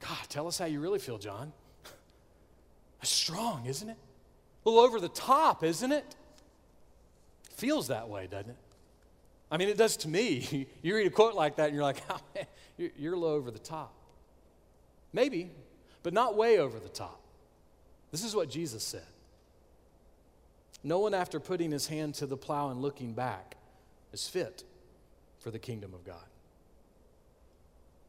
God, 0.00 0.16
tell 0.28 0.46
us 0.46 0.58
how 0.58 0.66
you 0.66 0.78
really 0.78 1.00
feel, 1.00 1.18
John. 1.18 1.52
That's 3.00 3.10
strong, 3.10 3.66
isn't 3.66 3.88
it? 3.88 3.96
A 4.64 4.68
little 4.68 4.84
over 4.84 5.00
the 5.00 5.08
top, 5.08 5.64
isn't 5.64 5.90
it? 5.90 6.14
Feels 7.56 7.88
that 7.88 8.08
way, 8.08 8.28
doesn't 8.28 8.50
it? 8.50 8.56
I 9.50 9.56
mean, 9.56 9.70
it 9.70 9.76
does 9.76 9.96
to 9.98 10.08
me. 10.08 10.68
You 10.82 10.94
read 10.94 11.08
a 11.08 11.10
quote 11.10 11.34
like 11.34 11.56
that 11.56 11.66
and 11.66 11.74
you're 11.74 11.82
like, 11.82 12.00
oh, 12.10 12.20
man, 12.36 12.46
you're 12.96 13.16
little 13.16 13.34
over 13.34 13.50
the 13.50 13.58
top. 13.58 13.92
Maybe, 15.12 15.50
but 16.04 16.12
not 16.12 16.36
way 16.36 16.58
over 16.58 16.78
the 16.78 16.88
top. 16.88 17.20
This 18.12 18.22
is 18.22 18.36
what 18.36 18.48
Jesus 18.48 18.84
said. 18.84 19.02
No 20.84 21.00
one, 21.00 21.14
after 21.14 21.40
putting 21.40 21.70
his 21.70 21.86
hand 21.86 22.14
to 22.14 22.26
the 22.26 22.36
plow 22.36 22.70
and 22.70 22.80
looking 22.80 23.12
back, 23.12 23.56
is 24.12 24.28
fit 24.28 24.64
for 25.40 25.50
the 25.50 25.58
kingdom 25.58 25.94
of 25.94 26.04
God. 26.04 26.24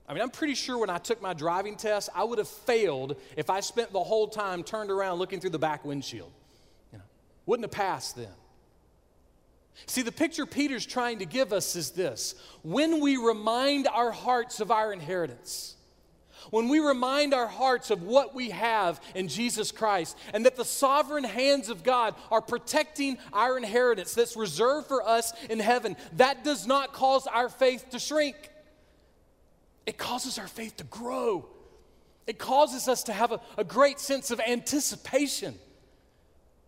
I 0.07 0.13
mean, 0.13 0.23
I'm 0.23 0.31
pretty 0.31 0.55
sure 0.55 0.77
when 0.79 0.89
I 0.89 0.97
took 0.97 1.21
my 1.21 1.33
driving 1.33 1.75
test, 1.75 2.09
I 2.15 2.23
would 2.23 2.39
have 2.39 2.47
failed 2.47 3.15
if 3.37 3.49
I 3.51 3.59
spent 3.59 3.91
the 3.91 4.03
whole 4.03 4.27
time 4.27 4.63
turned 4.63 4.89
around 4.89 5.19
looking 5.19 5.39
through 5.39 5.51
the 5.51 5.59
back 5.59 5.85
windshield. 5.85 6.31
You 6.91 6.97
know, 6.97 7.03
Wouldn't 7.45 7.65
have 7.65 7.71
passed 7.71 8.15
then. 8.15 8.33
See, 9.85 10.01
the 10.01 10.11
picture 10.11 10.45
Peter's 10.45 10.85
trying 10.85 11.19
to 11.19 11.25
give 11.25 11.53
us 11.53 11.75
is 11.75 11.91
this 11.91 12.35
when 12.63 12.99
we 12.99 13.17
remind 13.17 13.87
our 13.87 14.11
hearts 14.11 14.59
of 14.59 14.71
our 14.71 14.91
inheritance, 14.91 15.75
when 16.51 16.69
we 16.69 16.79
remind 16.79 17.33
our 17.33 17.47
hearts 17.47 17.91
of 17.91 18.03
what 18.03 18.33
we 18.35 18.49
have 18.51 19.01
in 19.15 19.27
Jesus 19.27 19.71
Christ, 19.71 20.17
and 20.33 20.45
that 20.45 20.55
the 20.55 20.65
sovereign 20.65 21.23
hands 21.23 21.69
of 21.69 21.83
God 21.83 22.15
are 22.31 22.41
protecting 22.41 23.17
our 23.33 23.57
inheritance 23.57 24.13
that's 24.13 24.35
reserved 24.35 24.87
for 24.87 25.07
us 25.07 25.33
in 25.49 25.59
heaven, 25.59 25.95
that 26.13 26.43
does 26.43 26.67
not 26.67 26.93
cause 26.93 27.27
our 27.27 27.49
faith 27.49 27.89
to 27.91 27.99
shrink. 27.99 28.35
It 29.85 29.97
causes 29.97 30.37
our 30.37 30.47
faith 30.47 30.77
to 30.77 30.83
grow. 30.83 31.47
It 32.27 32.37
causes 32.37 32.87
us 32.87 33.03
to 33.03 33.13
have 33.13 33.31
a, 33.31 33.41
a 33.57 33.63
great 33.63 33.99
sense 33.99 34.29
of 34.29 34.39
anticipation 34.39 35.55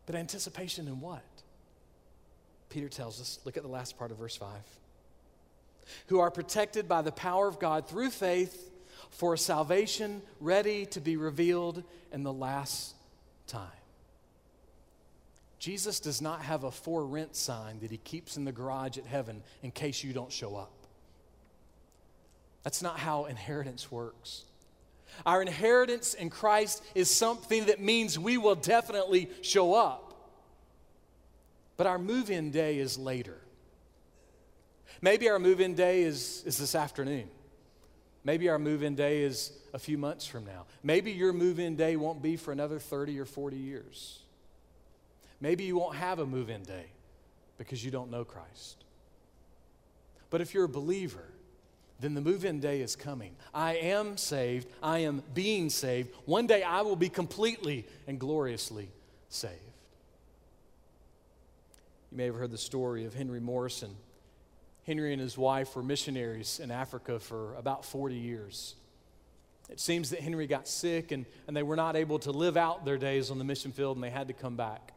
but 0.05 0.15
anticipation 0.15 0.87
in 0.87 0.99
what? 0.99 1.23
Peter 2.69 2.89
tells 2.89 3.19
us, 3.21 3.39
look 3.45 3.57
at 3.57 3.63
the 3.63 3.69
last 3.69 3.97
part 3.97 4.11
of 4.11 4.17
verse 4.17 4.35
5. 4.35 4.49
Who 6.07 6.19
are 6.19 6.31
protected 6.31 6.87
by 6.87 7.01
the 7.01 7.11
power 7.11 7.47
of 7.47 7.59
God 7.59 7.87
through 7.87 8.09
faith 8.09 8.70
for 9.11 9.37
salvation 9.37 10.21
ready 10.39 10.85
to 10.87 10.99
be 10.99 11.17
revealed 11.17 11.83
in 12.11 12.23
the 12.23 12.33
last 12.33 12.95
time. 13.47 13.69
Jesus 15.59 15.99
does 15.99 16.21
not 16.21 16.41
have 16.41 16.63
a 16.63 16.71
for 16.71 17.05
rent 17.05 17.35
sign 17.35 17.79
that 17.81 17.91
he 17.91 17.97
keeps 17.97 18.35
in 18.35 18.45
the 18.45 18.51
garage 18.51 18.97
at 18.97 19.05
heaven 19.05 19.43
in 19.61 19.69
case 19.69 20.03
you 20.03 20.11
don't 20.11 20.31
show 20.31 20.55
up. 20.55 20.71
That's 22.63 22.81
not 22.81 22.97
how 22.97 23.25
inheritance 23.25 23.91
works. 23.91 24.45
Our 25.25 25.41
inheritance 25.41 26.13
in 26.13 26.29
Christ 26.29 26.83
is 26.95 27.11
something 27.11 27.65
that 27.65 27.79
means 27.79 28.17
we 28.17 28.37
will 28.37 28.55
definitely 28.55 29.29
show 29.41 29.73
up. 29.73 30.13
But 31.77 31.85
our 31.85 31.99
move 31.99 32.31
in 32.31 32.51
day 32.51 32.79
is 32.79 32.97
later. 32.97 33.37
Maybe 35.01 35.29
our 35.29 35.39
move 35.39 35.61
in 35.61 35.75
day 35.75 36.03
is, 36.03 36.43
is 36.45 36.57
this 36.57 36.75
afternoon. 36.75 37.27
Maybe 38.23 38.49
our 38.49 38.59
move 38.59 38.83
in 38.83 38.95
day 38.95 39.23
is 39.23 39.51
a 39.73 39.79
few 39.79 39.97
months 39.97 40.25
from 40.25 40.45
now. 40.45 40.65
Maybe 40.83 41.11
your 41.11 41.33
move 41.33 41.59
in 41.59 41.75
day 41.75 41.95
won't 41.95 42.21
be 42.21 42.37
for 42.37 42.51
another 42.51 42.77
30 42.77 43.19
or 43.19 43.25
40 43.25 43.57
years. 43.57 44.19
Maybe 45.39 45.63
you 45.63 45.75
won't 45.75 45.95
have 45.95 46.19
a 46.19 46.25
move 46.25 46.49
in 46.49 46.61
day 46.63 46.85
because 47.57 47.83
you 47.83 47.89
don't 47.89 48.11
know 48.11 48.23
Christ. 48.23 48.83
But 50.29 50.41
if 50.41 50.53
you're 50.53 50.65
a 50.65 50.69
believer, 50.69 51.25
then 51.99 52.13
the 52.13 52.21
move 52.21 52.45
in 52.45 52.59
day 52.59 52.81
is 52.81 52.95
coming. 52.95 53.35
I 53.53 53.75
am 53.75 54.17
saved. 54.17 54.67
I 54.81 54.99
am 54.99 55.23
being 55.33 55.69
saved. 55.69 56.09
One 56.25 56.47
day 56.47 56.63
I 56.63 56.81
will 56.81 56.95
be 56.95 57.09
completely 57.09 57.85
and 58.07 58.19
gloriously 58.19 58.89
saved. 59.29 59.55
You 62.11 62.17
may 62.17 62.25
have 62.25 62.35
heard 62.35 62.51
the 62.51 62.57
story 62.57 63.05
of 63.05 63.13
Henry 63.13 63.39
Morrison. 63.39 63.95
Henry 64.85 65.13
and 65.13 65.21
his 65.21 65.37
wife 65.37 65.75
were 65.75 65.83
missionaries 65.83 66.59
in 66.59 66.71
Africa 66.71 67.19
for 67.19 67.55
about 67.55 67.85
40 67.85 68.15
years. 68.15 68.75
It 69.69 69.79
seems 69.79 70.09
that 70.09 70.19
Henry 70.19 70.47
got 70.47 70.67
sick 70.67 71.11
and, 71.11 71.25
and 71.47 71.55
they 71.55 71.63
were 71.63 71.75
not 71.75 71.95
able 71.95 72.19
to 72.19 72.31
live 72.31 72.57
out 72.57 72.83
their 72.83 72.97
days 72.97 73.31
on 73.31 73.37
the 73.37 73.43
mission 73.43 73.71
field 73.71 73.95
and 73.97 74.03
they 74.03 74.09
had 74.09 74.27
to 74.27 74.33
come 74.33 74.55
back. 74.55 74.93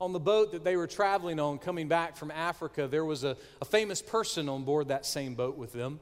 On 0.00 0.12
the 0.12 0.18
boat 0.18 0.52
that 0.52 0.64
they 0.64 0.76
were 0.76 0.88
traveling 0.88 1.38
on, 1.38 1.58
coming 1.58 1.86
back 1.86 2.16
from 2.16 2.32
Africa, 2.32 2.88
there 2.88 3.04
was 3.04 3.22
a, 3.22 3.36
a 3.60 3.64
famous 3.64 4.02
person 4.02 4.48
on 4.48 4.64
board 4.64 4.88
that 4.88 5.06
same 5.06 5.34
boat 5.34 5.56
with 5.56 5.72
them. 5.72 6.00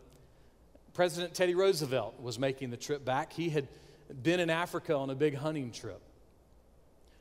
President 0.95 1.35
Teddy 1.35 1.55
Roosevelt 1.55 2.21
was 2.21 2.39
making 2.39 2.71
the 2.71 2.77
trip 2.77 3.05
back. 3.05 3.33
He 3.33 3.51
had 3.51 3.69
been 4.23 4.41
in 4.41 4.49
Africa 4.49 4.95
on 4.97 5.11
a 5.11 5.15
big 5.15 5.35
hunting 5.35 5.71
trip. 5.71 6.01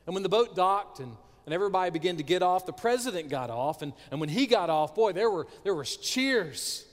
And 0.05 0.13
when 0.13 0.23
the 0.23 0.29
boat 0.29 0.55
docked 0.55 0.99
and, 0.99 1.17
and 1.45 1.53
everybody 1.53 1.91
began 1.91 2.17
to 2.17 2.23
get 2.23 2.41
off, 2.43 2.65
the 2.65 2.73
president 2.73 3.29
got 3.29 3.49
off. 3.49 3.81
And, 3.81 3.93
and 4.11 4.19
when 4.19 4.29
he 4.29 4.45
got 4.47 4.69
off, 4.69 4.95
boy, 4.95 5.13
there 5.13 5.29
were, 5.29 5.47
there 5.63 5.73
were 5.73 5.83
cheers 5.83 6.85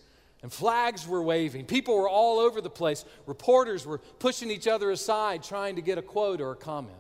and 0.43 0.53
flags 0.53 1.09
were 1.09 1.23
waving. 1.23 1.65
People 1.65 1.97
were 1.97 2.09
all 2.09 2.39
over 2.39 2.61
the 2.61 2.71
place. 2.71 3.05
Reporters 3.27 3.87
were 3.87 3.99
pushing 3.99 4.51
each 4.51 4.69
other 4.69 4.91
aside, 4.91 5.43
trying 5.43 5.77
to 5.77 5.83
get 5.83 5.99
a 5.99 6.03
quote 6.03 6.41
or 6.41 6.53
a 6.53 6.57
comment. 6.57 6.97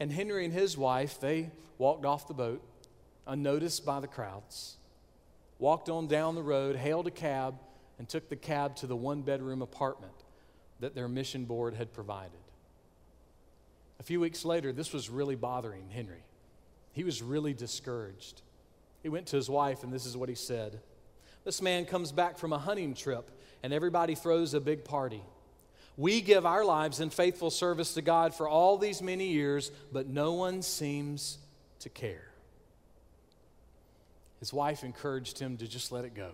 And 0.00 0.10
Henry 0.10 0.44
and 0.44 0.52
his 0.52 0.76
wife, 0.76 1.20
they 1.20 1.50
walked 1.78 2.04
off 2.04 2.26
the 2.26 2.34
boat, 2.34 2.62
unnoticed 3.26 3.84
by 3.86 4.00
the 4.00 4.06
crowds, 4.06 4.76
walked 5.58 5.88
on 5.88 6.06
down 6.06 6.34
the 6.34 6.42
road, 6.42 6.76
hailed 6.76 7.06
a 7.06 7.10
cab, 7.12 7.54
and 7.98 8.08
took 8.08 8.28
the 8.28 8.36
cab 8.36 8.76
to 8.76 8.86
the 8.86 8.96
one 8.96 9.22
bedroom 9.22 9.62
apartment 9.62 10.12
that 10.80 10.94
their 10.94 11.08
mission 11.08 11.44
board 11.44 11.74
had 11.74 11.92
provided. 11.92 12.38
A 13.98 14.02
few 14.02 14.20
weeks 14.20 14.44
later, 14.44 14.72
this 14.72 14.92
was 14.92 15.08
really 15.08 15.36
bothering 15.36 15.88
Henry. 15.88 16.24
He 16.92 17.04
was 17.04 17.22
really 17.22 17.54
discouraged. 17.54 18.42
He 19.02 19.08
went 19.08 19.26
to 19.28 19.36
his 19.36 19.48
wife, 19.48 19.82
and 19.82 19.92
this 19.92 20.06
is 20.06 20.16
what 20.16 20.28
he 20.28 20.34
said 20.34 20.80
This 21.44 21.62
man 21.62 21.84
comes 21.84 22.12
back 22.12 22.38
from 22.38 22.52
a 22.52 22.58
hunting 22.58 22.94
trip, 22.94 23.30
and 23.62 23.72
everybody 23.72 24.14
throws 24.14 24.54
a 24.54 24.60
big 24.60 24.84
party. 24.84 25.22
We 25.96 26.20
give 26.20 26.44
our 26.44 26.64
lives 26.64 27.00
in 27.00 27.08
faithful 27.08 27.50
service 27.50 27.94
to 27.94 28.02
God 28.02 28.34
for 28.34 28.48
all 28.48 28.76
these 28.76 29.00
many 29.00 29.28
years, 29.28 29.70
but 29.92 30.06
no 30.06 30.34
one 30.34 30.60
seems 30.60 31.38
to 31.80 31.88
care. 31.88 32.30
His 34.40 34.52
wife 34.52 34.84
encouraged 34.84 35.38
him 35.38 35.56
to 35.56 35.66
just 35.66 35.92
let 35.92 36.04
it 36.04 36.14
go. 36.14 36.32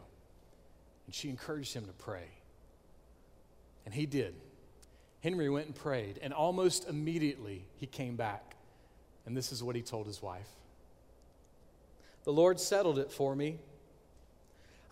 And 1.07 1.14
she 1.14 1.29
encouraged 1.29 1.75
him 1.75 1.87
to 1.87 1.92
pray. 1.92 2.29
And 3.85 3.94
he 3.94 4.07
did. 4.07 4.35
Henry 5.22 5.48
went 5.48 5.66
and 5.66 5.74
prayed, 5.74 6.18
and 6.22 6.32
almost 6.32 6.88
immediately 6.88 7.64
he 7.76 7.87
came 7.87 8.16
back. 8.16 8.56
And 9.24 9.37
this 9.37 9.52
is 9.52 9.62
what 9.62 9.76
he 9.76 9.82
told 9.82 10.06
his 10.06 10.20
wife 10.20 10.48
The 12.24 12.32
Lord 12.32 12.61
settled 12.61 12.98
it 12.98 13.11
for 13.11 13.35
me 13.35 13.58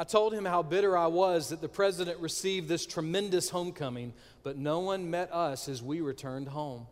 I 0.01 0.05
told 0.05 0.33
him 0.33 0.47
how 0.47 0.63
bitter 0.63 0.97
I 0.97 1.09
was 1.09 1.51
that 1.51 1.61
the 1.61 1.69
president 1.69 2.21
received 2.21 2.69
this 2.69 2.87
tremendous 2.87 3.51
homecoming, 3.51 4.15
but 4.43 4.57
no 4.57 4.79
one 4.79 5.11
met 5.11 5.31
us 5.31 5.69
as 5.69 5.83
we 5.83 6.01
returned 6.01 6.49
home. 6.49 6.87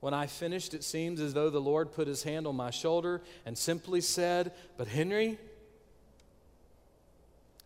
When 0.00 0.14
I 0.14 0.28
finished, 0.28 0.72
it 0.72 0.82
seems 0.82 1.20
as 1.20 1.34
though 1.34 1.50
the 1.50 1.60
Lord 1.60 1.92
put 1.92 2.08
his 2.08 2.22
hand 2.22 2.46
on 2.46 2.56
my 2.56 2.70
shoulder 2.70 3.20
and 3.44 3.58
simply 3.58 4.00
said, 4.00 4.52
But 4.78 4.88
Henry, 4.88 5.36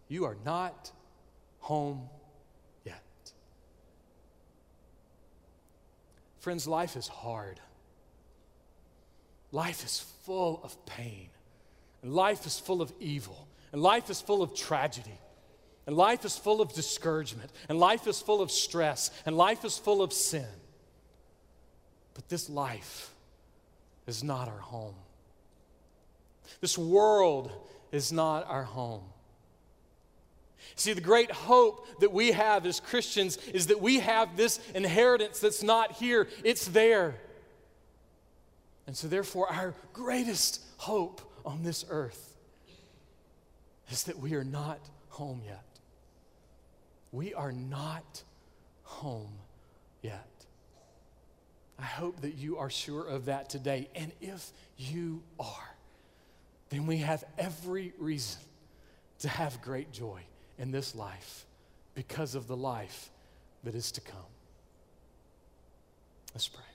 you 0.09 0.25
are 0.25 0.37
not 0.45 0.91
home 1.61 2.09
yet. 2.85 3.05
Friends, 6.43 6.67
life 6.67 6.97
is 6.97 7.07
hard. 7.07 7.61
Life 9.53 9.85
is 9.85 10.01
full 10.25 10.61
of 10.65 10.85
pain. 10.87 11.29
And 12.03 12.13
life 12.13 12.45
is 12.47 12.59
full 12.59 12.83
of 12.83 12.93
evil. 12.99 13.47
And 13.71 13.81
life 13.81 14.11
is 14.11 14.21
full 14.21 14.43
of 14.43 14.53
tragedy. 14.53 15.21
And 15.87 15.97
life 15.97 16.25
is 16.25 16.37
full 16.37 16.61
of 16.61 16.73
discouragement. 16.73 17.53
And 17.69 17.79
life 17.79 18.09
is 18.09 18.21
full 18.21 18.43
of 18.43 18.51
stress. 18.51 19.13
And 19.25 19.37
life 19.37 19.65
is 19.65 19.79
full 19.79 20.03
of 20.03 20.13
sin. 20.13 20.49
But 22.15 22.29
this 22.29 22.51
life 22.51 23.15
is 24.09 24.25
not 24.25 24.49
our 24.49 24.59
home. 24.59 24.97
This 26.61 26.77
world 26.77 27.53
is 27.93 28.11
not 28.11 28.49
our 28.49 28.65
home. 28.65 29.05
See, 30.77 30.93
the 30.93 31.01
great 31.01 31.31
hope 31.31 32.01
that 32.01 32.13
we 32.13 32.33
have 32.33 32.67
as 32.67 32.81
Christians 32.81 33.37
is 33.49 33.69
that 33.69 33.81
we 33.81 34.01
have 34.01 34.37
this 34.37 34.59
inheritance 34.75 35.41
that's 35.41 35.63
not 35.63 35.93
here, 35.93 36.29
it's 36.45 36.67
there. 36.67 37.15
And 38.87 38.97
so, 38.97 39.07
therefore, 39.07 39.53
our 39.53 39.75
greatest 39.93 40.61
hope 40.77 41.21
on 41.45 41.63
this 41.63 41.85
earth 41.89 42.37
is 43.91 44.05
that 44.05 44.19
we 44.19 44.35
are 44.35 44.45
not 44.45 44.81
home 45.09 45.43
yet. 45.45 45.65
We 47.13 47.35
are 47.35 47.53
not 47.53 48.23
home 48.83 49.33
yet. 50.01 50.27
I 51.79 51.85
hope 51.85 52.21
that 52.23 52.35
you 52.35 52.59
are 52.59 52.71
sure 52.71 53.07
of 53.07 53.27
that 53.27 53.51
today. 53.51 53.89
And 53.95 54.13
if 54.21 54.51
you 54.77 55.23
are, 55.39 55.77
then 56.71 56.87
we 56.87 56.99
have 56.99 57.25
every 57.39 57.93
reason 57.99 58.41
to 59.21 59.29
have 59.29 59.61
great 59.61 59.93
joy 59.93 60.23
in 60.59 60.71
this 60.71 60.95
life 60.95 61.47
because 61.95 62.35
of 62.35 62.47
the 62.47 62.57
life 62.57 63.11
that 63.65 63.75
is 63.75 63.93
to 63.93 64.01
come. 64.01 64.19
Let's 66.35 66.49
pray. 66.49 66.72